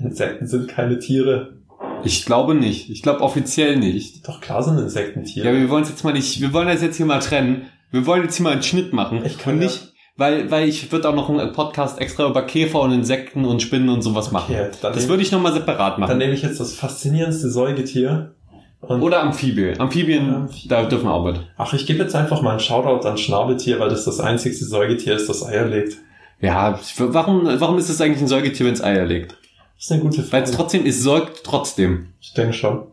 [0.00, 1.57] Insekten sind keine Tiere.
[2.04, 2.90] Ich glaube nicht.
[2.90, 4.26] Ich glaube offiziell nicht.
[4.26, 5.48] Doch klar sind Insekten Tiere.
[5.48, 7.66] Ja, wir wollen es jetzt mal nicht, wir wollen das jetzt hier mal trennen.
[7.90, 9.24] Wir wollen jetzt hier mal einen Schnitt machen.
[9.24, 12.42] Ich kann und ja- nicht, weil, weil ich würde auch noch einen Podcast extra über
[12.42, 14.54] Käfer und Insekten und Spinnen und sowas machen.
[14.54, 16.18] Okay, dann das würde ich nochmal separat Dann machen.
[16.18, 18.34] nehme ich jetzt das faszinierendste Säugetier.
[18.80, 19.80] Oder Amphibien.
[19.80, 20.68] Amphibien, Amphibien.
[20.68, 21.40] da dürfen wir auch mit.
[21.56, 25.16] ach, ich gebe jetzt einfach mal einen Shoutout an Schnabeltier, weil das das einzigste Säugetier
[25.16, 25.96] ist, das Eier legt.
[26.40, 29.36] Ja, warum, warum ist es eigentlich ein Säugetier, wenn es Eier legt?
[29.78, 30.56] Das ist eine gute Weil es Frage.
[30.62, 32.08] trotzdem, es säugt trotzdem.
[32.20, 32.88] Ich denke schon.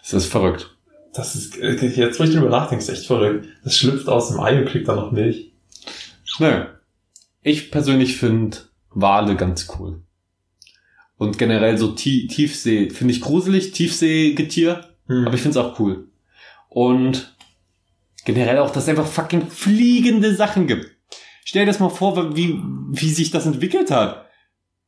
[0.00, 0.74] Das ist verrückt.
[1.12, 3.46] Das ist, äh, jetzt wo ich drüber nachdenke, ist echt verrückt.
[3.64, 5.52] Das schlüpft aus dem Ei und kriegt dann noch Milch.
[6.38, 6.64] Nö.
[7.42, 8.58] Ich persönlich finde
[8.90, 10.02] Wale ganz cool.
[11.16, 15.26] Und generell so Tie- Tiefsee, finde ich gruselig, Tiefseegetier, Hm.
[15.26, 16.08] aber ich finde es auch cool.
[16.68, 17.34] Und
[18.24, 20.86] generell auch, dass es einfach fucking fliegende Sachen gibt.
[21.44, 22.60] Stell dir das mal vor, wie,
[22.90, 24.26] wie sich das entwickelt hat.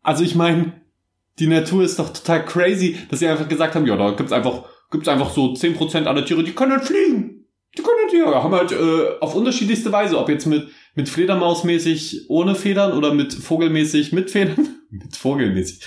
[0.02, 0.79] Also ich meine,
[1.38, 4.64] die Natur ist doch total crazy, dass sie einfach gesagt haben, ja, da gibt's einfach,
[4.90, 7.46] gibt's einfach so 10% aller Tiere, die können halt fliegen.
[7.76, 12.26] Die können halt, ja, haben halt äh, auf unterschiedlichste Weise, ob jetzt mit, mit Fledermausmäßig
[12.28, 14.68] ohne Federn oder mit Vogelmäßig mit Federn.
[14.90, 15.80] mit Vogelmäßig.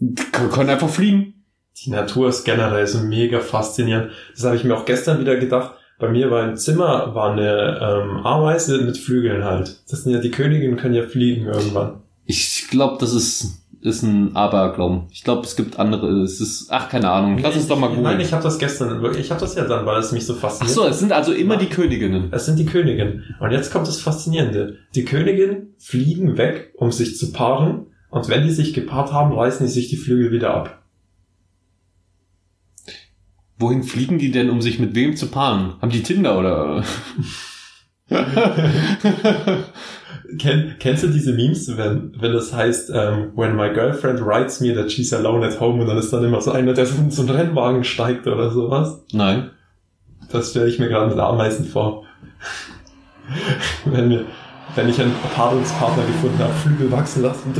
[0.00, 1.44] Die können einfach fliegen.
[1.84, 4.10] Die Natur ist generell so mega faszinierend.
[4.34, 5.74] Das habe ich mir auch gestern wieder gedacht.
[5.98, 9.82] Bei mir war im Zimmer war eine ähm, Ameise mit Flügeln halt.
[9.90, 12.02] Das sind ja die Königinnen können ja fliegen irgendwann.
[12.24, 15.02] Ich glaube, das ist, ist ein Aberglauben.
[15.10, 17.38] Ich glaube, es gibt andere, es ist, ach, keine Ahnung.
[17.38, 18.20] Lass uns doch mal Nein, googeln.
[18.20, 20.40] ich habe das gestern, wirklich- ich habe das ja dann, weil es mich so Ach
[20.40, 20.74] fasziniert.
[20.74, 22.28] so, es sind also immer die Königinnen.
[22.32, 23.34] Es sind die Königinnen.
[23.40, 24.78] Und jetzt kommt das Faszinierende.
[24.94, 27.86] Die Königinnen fliegen weg, um sich zu paaren.
[28.10, 30.82] Und wenn die sich gepaart haben, reißen die sich die Flügel wieder ab.
[33.58, 35.74] Wohin fliegen die denn, um sich mit wem zu paaren?
[35.82, 36.84] Haben die Tinder oder?
[40.38, 44.74] Kenn, kennst du diese Memes, wenn, wenn das heißt, ähm, when my girlfriend writes me
[44.74, 47.10] that she's alone at home und dann ist dann immer so einer, der so in
[47.10, 49.02] so einen Rennwagen steigt oder sowas?
[49.12, 49.50] Nein.
[50.30, 52.04] Das stelle ich mir gerade mit Ameisen vor.
[53.86, 54.24] wenn, wir,
[54.74, 57.54] wenn ich einen Paarungspartner gefunden habe, Flügel wachsen lassen.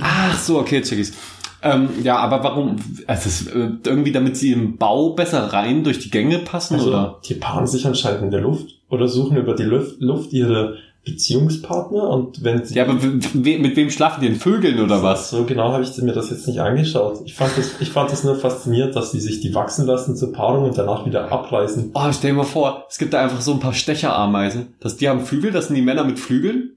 [0.00, 1.14] Ach so, okay, check ich's.
[1.62, 2.76] Ähm, ja, aber warum?
[3.08, 6.90] Also es, äh, irgendwie, damit sie im Bau besser rein durch die Gänge passen, Also,
[6.90, 7.18] oder?
[7.26, 12.42] die paaren sich anscheinend in der Luft oder suchen über die Luft, ihre Beziehungspartner und
[12.44, 14.36] wenn sie Ja, aber mit wem schlafen die denn?
[14.36, 15.30] Vögeln oder was?
[15.30, 17.20] So genau habe ich mir das jetzt nicht angeschaut.
[17.26, 20.32] Ich fand das, ich fand das nur faszinierend, dass die sich die wachsen lassen zur
[20.32, 21.90] Paarung und danach wieder abreißen.
[21.92, 24.74] Oh, stell dir mal vor, es gibt da einfach so ein paar Stecherameisen.
[24.80, 26.76] Das, die haben Flügel, das sind die Männer mit Flügeln.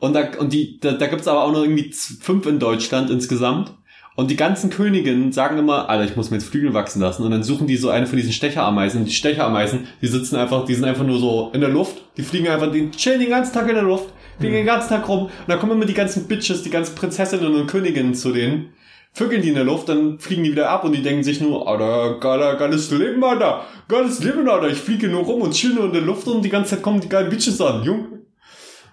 [0.00, 3.72] Und da, und die, da, da gibt's aber auch noch irgendwie fünf in Deutschland insgesamt.
[4.16, 7.22] Und die ganzen Königinnen sagen immer, Alter, ich muss mir jetzt Flügel wachsen lassen.
[7.22, 9.00] Und dann suchen die so eine von diesen Stecherameisen.
[9.00, 12.02] Und die Stecherameisen, die sitzen einfach, die sind einfach nur so in der Luft.
[12.16, 14.06] Die fliegen einfach, die chillen den ganzen Tag in der Luft,
[14.38, 15.24] fliegen den ganzen Tag rum.
[15.24, 18.70] Und dann kommen immer die ganzen Bitches, die ganzen Prinzessinnen und Königinnen zu denen.
[19.12, 21.66] Vögeln die in der Luft, dann fliegen die wieder ab und die denken sich nur,
[21.66, 23.64] Alter, geiler, geiles Leben, Alter.
[23.88, 24.68] Geiles Leben, Alter.
[24.68, 27.00] Ich fliege nur rum und chill nur in der Luft und die ganze Zeit kommen
[27.00, 28.22] die geilen Bitches an, Junge.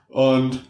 [0.10, 0.64] Und,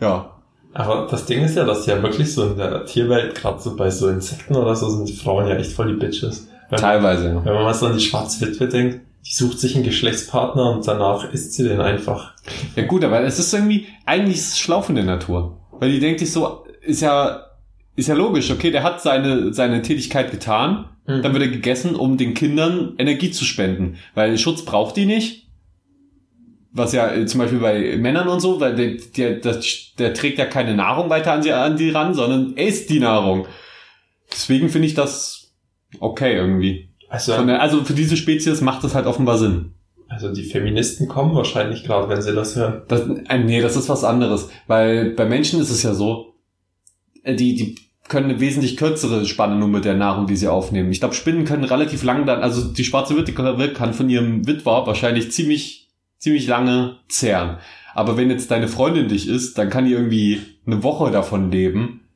[0.00, 0.37] ja.
[0.78, 3.90] Aber das Ding ist ja, dass ja wirklich so in der Tierwelt, gerade so bei
[3.90, 6.48] so Insekten oder so, sind die Frauen ja echt voll die Bitches.
[6.70, 7.44] Wenn, Teilweise, ja.
[7.44, 11.32] wenn man mal so an die Schwarzwitwe denkt, die sucht sich einen Geschlechtspartner und danach
[11.32, 12.34] isst sie den einfach.
[12.76, 15.58] Ja gut, aber es ist irgendwie, eigentlich ist es schlau von der Natur.
[15.72, 17.42] Weil die denkt sich so, ist ja,
[17.96, 21.22] ist ja logisch, okay, der hat seine, seine Tätigkeit getan, Mhm.
[21.22, 23.96] dann wird er gegessen, um den Kindern Energie zu spenden.
[24.14, 25.47] Weil Schutz braucht die nicht.
[26.72, 29.60] Was ja äh, zum Beispiel bei Männern und so, weil der, der, der,
[29.98, 33.00] der trägt ja keine Nahrung weiter an sie, an die ran, sondern er isst die
[33.00, 33.46] Nahrung.
[34.30, 35.50] Deswegen finde ich das
[36.00, 36.90] okay irgendwie.
[37.08, 39.72] Also, der, also für diese Spezies macht das halt offenbar Sinn.
[40.08, 42.82] also die Feministen kommen wahrscheinlich gerade, wenn sie das hören.
[42.88, 44.50] Das, äh, nee, das ist was anderes.
[44.66, 46.34] Weil bei Menschen ist es ja so,
[47.22, 47.76] äh, die, die
[48.08, 50.92] können eine wesentlich kürzere Spanne nur mit der Nahrung, die sie aufnehmen.
[50.92, 54.46] Ich glaube, Spinnen können relativ lang dann, also die schwarze Witwe kann- kann von ihrem
[54.46, 55.87] Witwer wahrscheinlich ziemlich,
[56.18, 57.58] ziemlich lange zehren.
[57.94, 62.08] Aber wenn jetzt deine Freundin dich isst, dann kann die irgendwie eine Woche davon leben.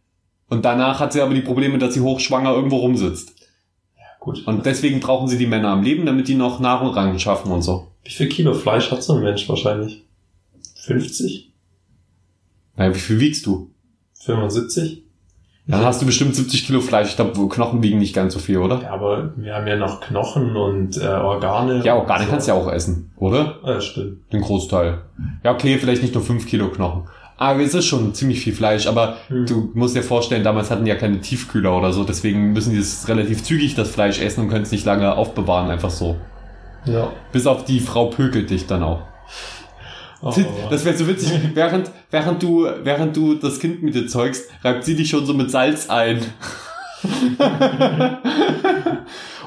[0.48, 3.34] Und danach hat sie aber die Probleme, dass sie hochschwanger irgendwo rumsitzt.
[4.20, 4.46] Gut.
[4.46, 7.62] Und deswegen brauchen sie die Männer am Leben, damit die noch Nahrung ran schaffen und
[7.62, 7.88] so.
[8.04, 10.04] Wie viel Kilo Fleisch hat so ein Mensch wahrscheinlich?
[10.76, 11.52] 50?
[12.76, 13.70] Naja, wie viel wiegst du?
[14.20, 15.04] 75?
[15.66, 17.10] Dann hast du bestimmt 70 Kilo Fleisch.
[17.10, 18.82] Ich glaube, Knochen wiegen nicht ganz so viel, oder?
[18.82, 21.82] Ja, aber wir haben ja noch Knochen und äh, Organe.
[21.84, 23.58] Ja, Organe und kannst du ja auch essen, oder?
[23.64, 24.32] Ja, stimmt.
[24.32, 24.98] Den Großteil.
[25.44, 27.04] Ja, okay, vielleicht nicht nur 5 Kilo Knochen.
[27.36, 28.86] Aber es ist schon ziemlich viel Fleisch.
[28.88, 29.46] Aber Hm.
[29.46, 32.02] du musst dir vorstellen, damals hatten die ja keine Tiefkühler oder so.
[32.04, 35.70] Deswegen müssen die das relativ zügig, das Fleisch essen und können es nicht lange aufbewahren.
[35.70, 36.16] Einfach so.
[36.86, 37.08] Ja.
[37.30, 39.02] Bis auf die Frau pökelt dich dann auch.
[40.22, 40.32] Oh,
[40.70, 41.32] Das wäre so witzig.
[41.54, 45.34] Während, während du, während du das Kind mit dir zeugst, reibt sie dich schon so
[45.34, 46.20] mit Salz ein.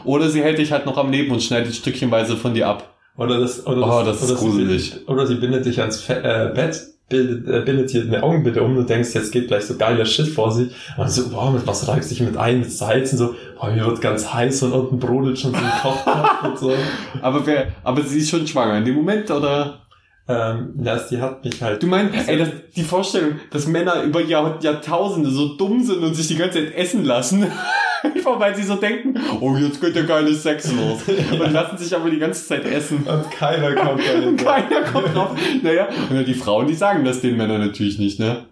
[0.04, 2.94] Oder sie hält dich halt noch am Leben und schneidet stückchenweise von dir ab.
[3.18, 4.92] oder das, oder Oh, das ist oder sie gruselig.
[4.92, 8.62] bindet- oder sie bindet dich ans Fe äh, Bett, bildet, äh, bindet dir eine Augenbinde
[8.62, 10.72] um, du denkst, jetzt geht gleich so geiler Shit vor sich.
[10.98, 13.68] Und so, wow, mit was reibst du dich mit ein, mit Salz und so, oh,
[13.68, 16.74] mir wird ganz heiß und unten brodelt schon so ein Kochtopf und so.
[17.22, 19.85] Aber wer, aber sie ist schon schwanger in dem Moment, oder?
[20.28, 21.84] Ähm, ja, die hat mich halt.
[21.84, 26.16] Du meinst, ey, das, die Vorstellung, dass Männer über Jahr, Jahrtausende so dumm sind und
[26.16, 27.46] sich die ganze Zeit essen lassen.
[28.04, 31.02] Einfach weil sie so denken, oh, jetzt geht der geile Sex los.
[31.32, 32.98] Und lassen sich aber die ganze Zeit essen.
[32.98, 34.36] Und keiner kommt da Und hin.
[34.38, 35.32] keiner kommt drauf.
[35.64, 38.46] Naja, und die Frauen, die sagen das den Männern natürlich nicht, ne?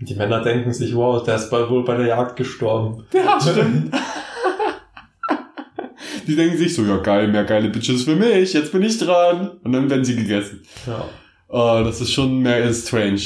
[0.00, 3.04] Die Männer denken sich, wow, der ist wohl bei der Jagd gestorben.
[3.14, 3.94] Ja, stimmt.
[6.26, 9.58] Die denken sich so, ja geil, mehr geile Bitches für mich, jetzt bin ich dran.
[9.62, 10.62] Und dann werden sie gegessen.
[10.86, 11.08] Ja.
[11.48, 13.20] Oh, das ist schon mehr strange.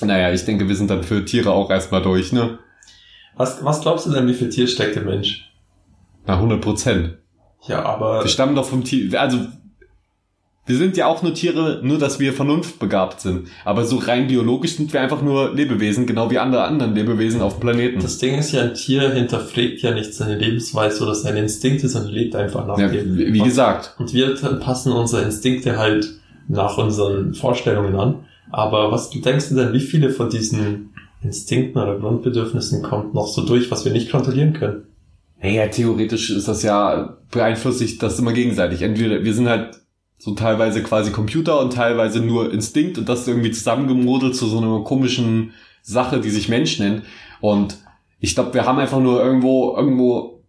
[0.00, 2.58] Naja, ich denke, wir sind dann für Tiere auch erstmal durch, ne?
[3.36, 5.50] Was, was glaubst du denn, wie viel Tier steckt im Mensch?
[6.26, 7.18] Na, 100 Prozent.
[7.66, 9.38] Ja, aber Wir stammen doch vom Tier, also,
[10.68, 13.48] wir sind ja auch nur Tiere, nur dass wir vernunftbegabt sind.
[13.64, 17.54] Aber so rein biologisch sind wir einfach nur Lebewesen, genau wie andere anderen Lebewesen auf
[17.54, 18.00] dem Planeten.
[18.00, 22.12] das Ding ist ja, ein Tier hinterfragt ja nicht seine Lebensweise oder seine Instinkte, sondern
[22.12, 23.16] lebt einfach nach ja, dem.
[23.16, 23.94] wie gesagt.
[23.98, 26.06] Und wir passen unsere Instinkte halt
[26.48, 28.26] nach unseren Vorstellungen an.
[28.50, 30.90] Aber was denkst du denn, wie viele von diesen
[31.22, 34.84] Instinkten oder Grundbedürfnissen kommt noch so durch, was wir nicht kontrollieren können?
[35.42, 38.82] Naja, theoretisch ist das ja, beeinflusst sich das immer gegenseitig.
[38.82, 39.80] Entweder wir sind halt
[40.18, 44.82] so teilweise quasi Computer und teilweise nur Instinkt und das irgendwie zusammengemodelt zu so einer
[44.82, 45.52] komischen
[45.82, 47.04] Sache, die sich Mensch nennt.
[47.40, 47.78] Und
[48.18, 50.44] ich glaube, wir haben einfach nur irgendwo, irgendwo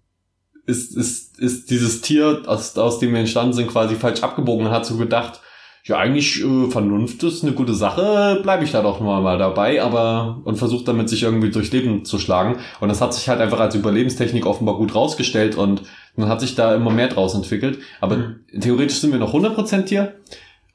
[0.66, 4.72] ist, ist, ist dieses Tier, aus, aus dem wir entstanden sind, quasi falsch abgebogen und
[4.72, 5.42] hat so gedacht,
[5.86, 9.82] ja, eigentlich äh, Vernunft ist eine gute Sache, bleibe ich da doch mal, mal dabei,
[9.82, 12.58] aber und versucht damit sich irgendwie durchs Leben zu schlagen.
[12.80, 15.84] Und das hat sich halt einfach als Überlebenstechnik offenbar gut rausgestellt und
[16.16, 17.80] dann hat sich da immer mehr draus entwickelt.
[18.02, 18.36] Aber Mhm.
[18.62, 20.16] theoretisch sind wir noch 100% Tier,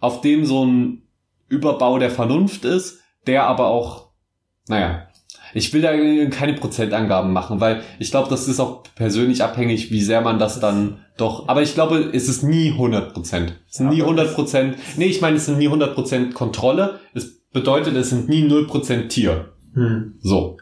[0.01, 1.03] auf dem so ein
[1.49, 4.09] Überbau der Vernunft ist, der aber auch,
[4.68, 5.09] naja,
[5.53, 5.93] ich will da
[6.30, 10.59] keine Prozentangaben machen, weil ich glaube, das ist auch persönlich abhängig, wie sehr man das
[10.59, 13.55] dann doch, aber ich glaube, es ist nie 100 Prozent.
[13.70, 16.99] Es sind nie aber 100 Prozent, nee, ich meine, es sind nie 100 Prozent Kontrolle.
[17.14, 19.53] Es bedeutet, es sind nie 0 Prozent Tier.
[19.74, 20.14] Hm.
[20.20, 20.57] So.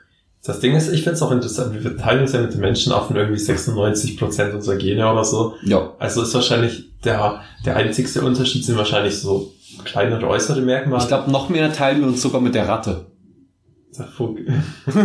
[0.44, 3.14] Das Ding ist, ich finde es auch interessant, wir teilen uns ja mit den Menschenaffen
[3.14, 5.54] irgendwie 96% unserer Gene oder so.
[5.62, 5.92] Ja.
[6.00, 9.52] Also ist wahrscheinlich der, der einzigste Unterschied sind wahrscheinlich so
[9.84, 11.02] kleinere äußere Merkmale.
[11.02, 13.06] Ich glaube, noch mehr teilen wir uns sogar mit der Ratte.
[13.96, 14.52] Der Vogel.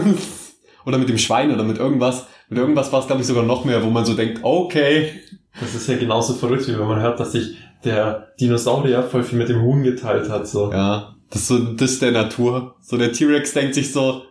[0.85, 2.25] oder mit dem Schwein oder mit irgendwas.
[2.49, 5.11] Mit irgendwas war es, glaube ich, sogar noch mehr, wo man so denkt, okay.
[5.59, 9.37] Das ist ja genauso verrückt, wie wenn man hört, dass sich der Dinosaurier voll viel
[9.37, 10.47] mit dem Huhn geteilt hat.
[10.47, 10.71] So.
[10.71, 12.75] Ja, das ist so das der Natur.
[12.81, 14.23] So der T-Rex denkt sich so,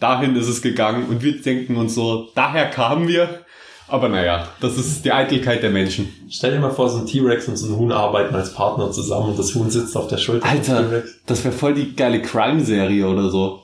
[0.00, 3.40] dahin ist es gegangen und wir denken uns so, daher kamen wir.
[3.88, 6.12] Aber naja, das ist die Eitelkeit der Menschen.
[6.28, 9.30] Stell dir mal vor, so ein T-Rex und so ein Huhn arbeiten als Partner zusammen
[9.30, 11.04] und das Huhn sitzt auf der Schulter Alter.
[11.26, 13.62] Das wäre voll die geile Crime-Serie oder so.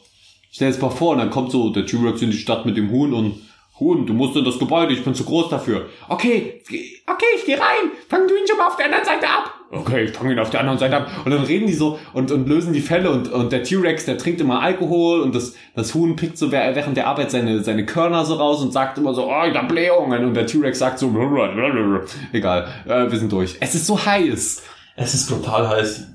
[0.53, 2.77] Stell dir das mal vor und dann kommt so der T-Rex in die Stadt mit
[2.77, 3.35] dem Huhn und
[3.83, 5.87] Huhn, du musst in das Gebäude, ich bin zu groß dafür.
[6.09, 6.63] Okay,
[7.07, 7.91] okay, ich geh rein.
[8.09, 9.55] Fang du ihn schon mal auf der anderen Seite ab.
[9.71, 11.11] Okay, ich fange ihn auf der anderen Seite ab.
[11.25, 14.19] Und dann reden die so und, und lösen die Fälle und, und der T-Rex, der
[14.19, 18.25] trinkt immer Alkohol und das, das Huhn pickt so während der Arbeit seine, seine Körner
[18.25, 20.25] so raus und sagt immer so, oh, ich hab Blähungen.
[20.27, 21.09] Und der T-Rex sagt so,
[22.33, 23.57] egal, äh, wir sind durch.
[23.61, 24.63] Es ist so heiß.
[24.95, 26.07] Es ist brutal heiß.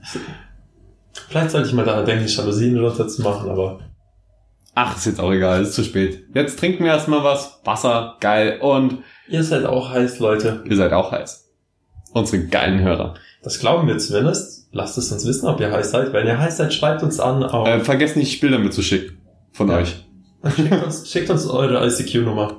[1.30, 3.80] Vielleicht sollte ich mal daran denken, Jalousien runterzumachen, aber
[4.80, 6.26] Ach, ist jetzt auch egal, ist zu spät.
[6.36, 7.60] Jetzt trinken wir erstmal was.
[7.64, 8.60] Wasser, geil.
[8.62, 10.64] Und ihr seid auch heiß, Leute.
[10.70, 11.50] ihr seid auch heiß.
[12.14, 13.16] Unsere geilen Hörer.
[13.42, 14.68] Das glauben wir zumindest.
[14.72, 16.14] Lasst es uns wissen, ob ihr heiß seid.
[16.14, 17.44] Wenn ihr heiß seid, schreibt uns an.
[17.44, 19.18] Auf Äh, vergesst nicht, Bilder mitzuschicken.
[19.52, 19.78] Von Ja.
[19.78, 19.96] euch.
[20.56, 22.58] schickt, uns, schickt uns eure ICQ-Nummer.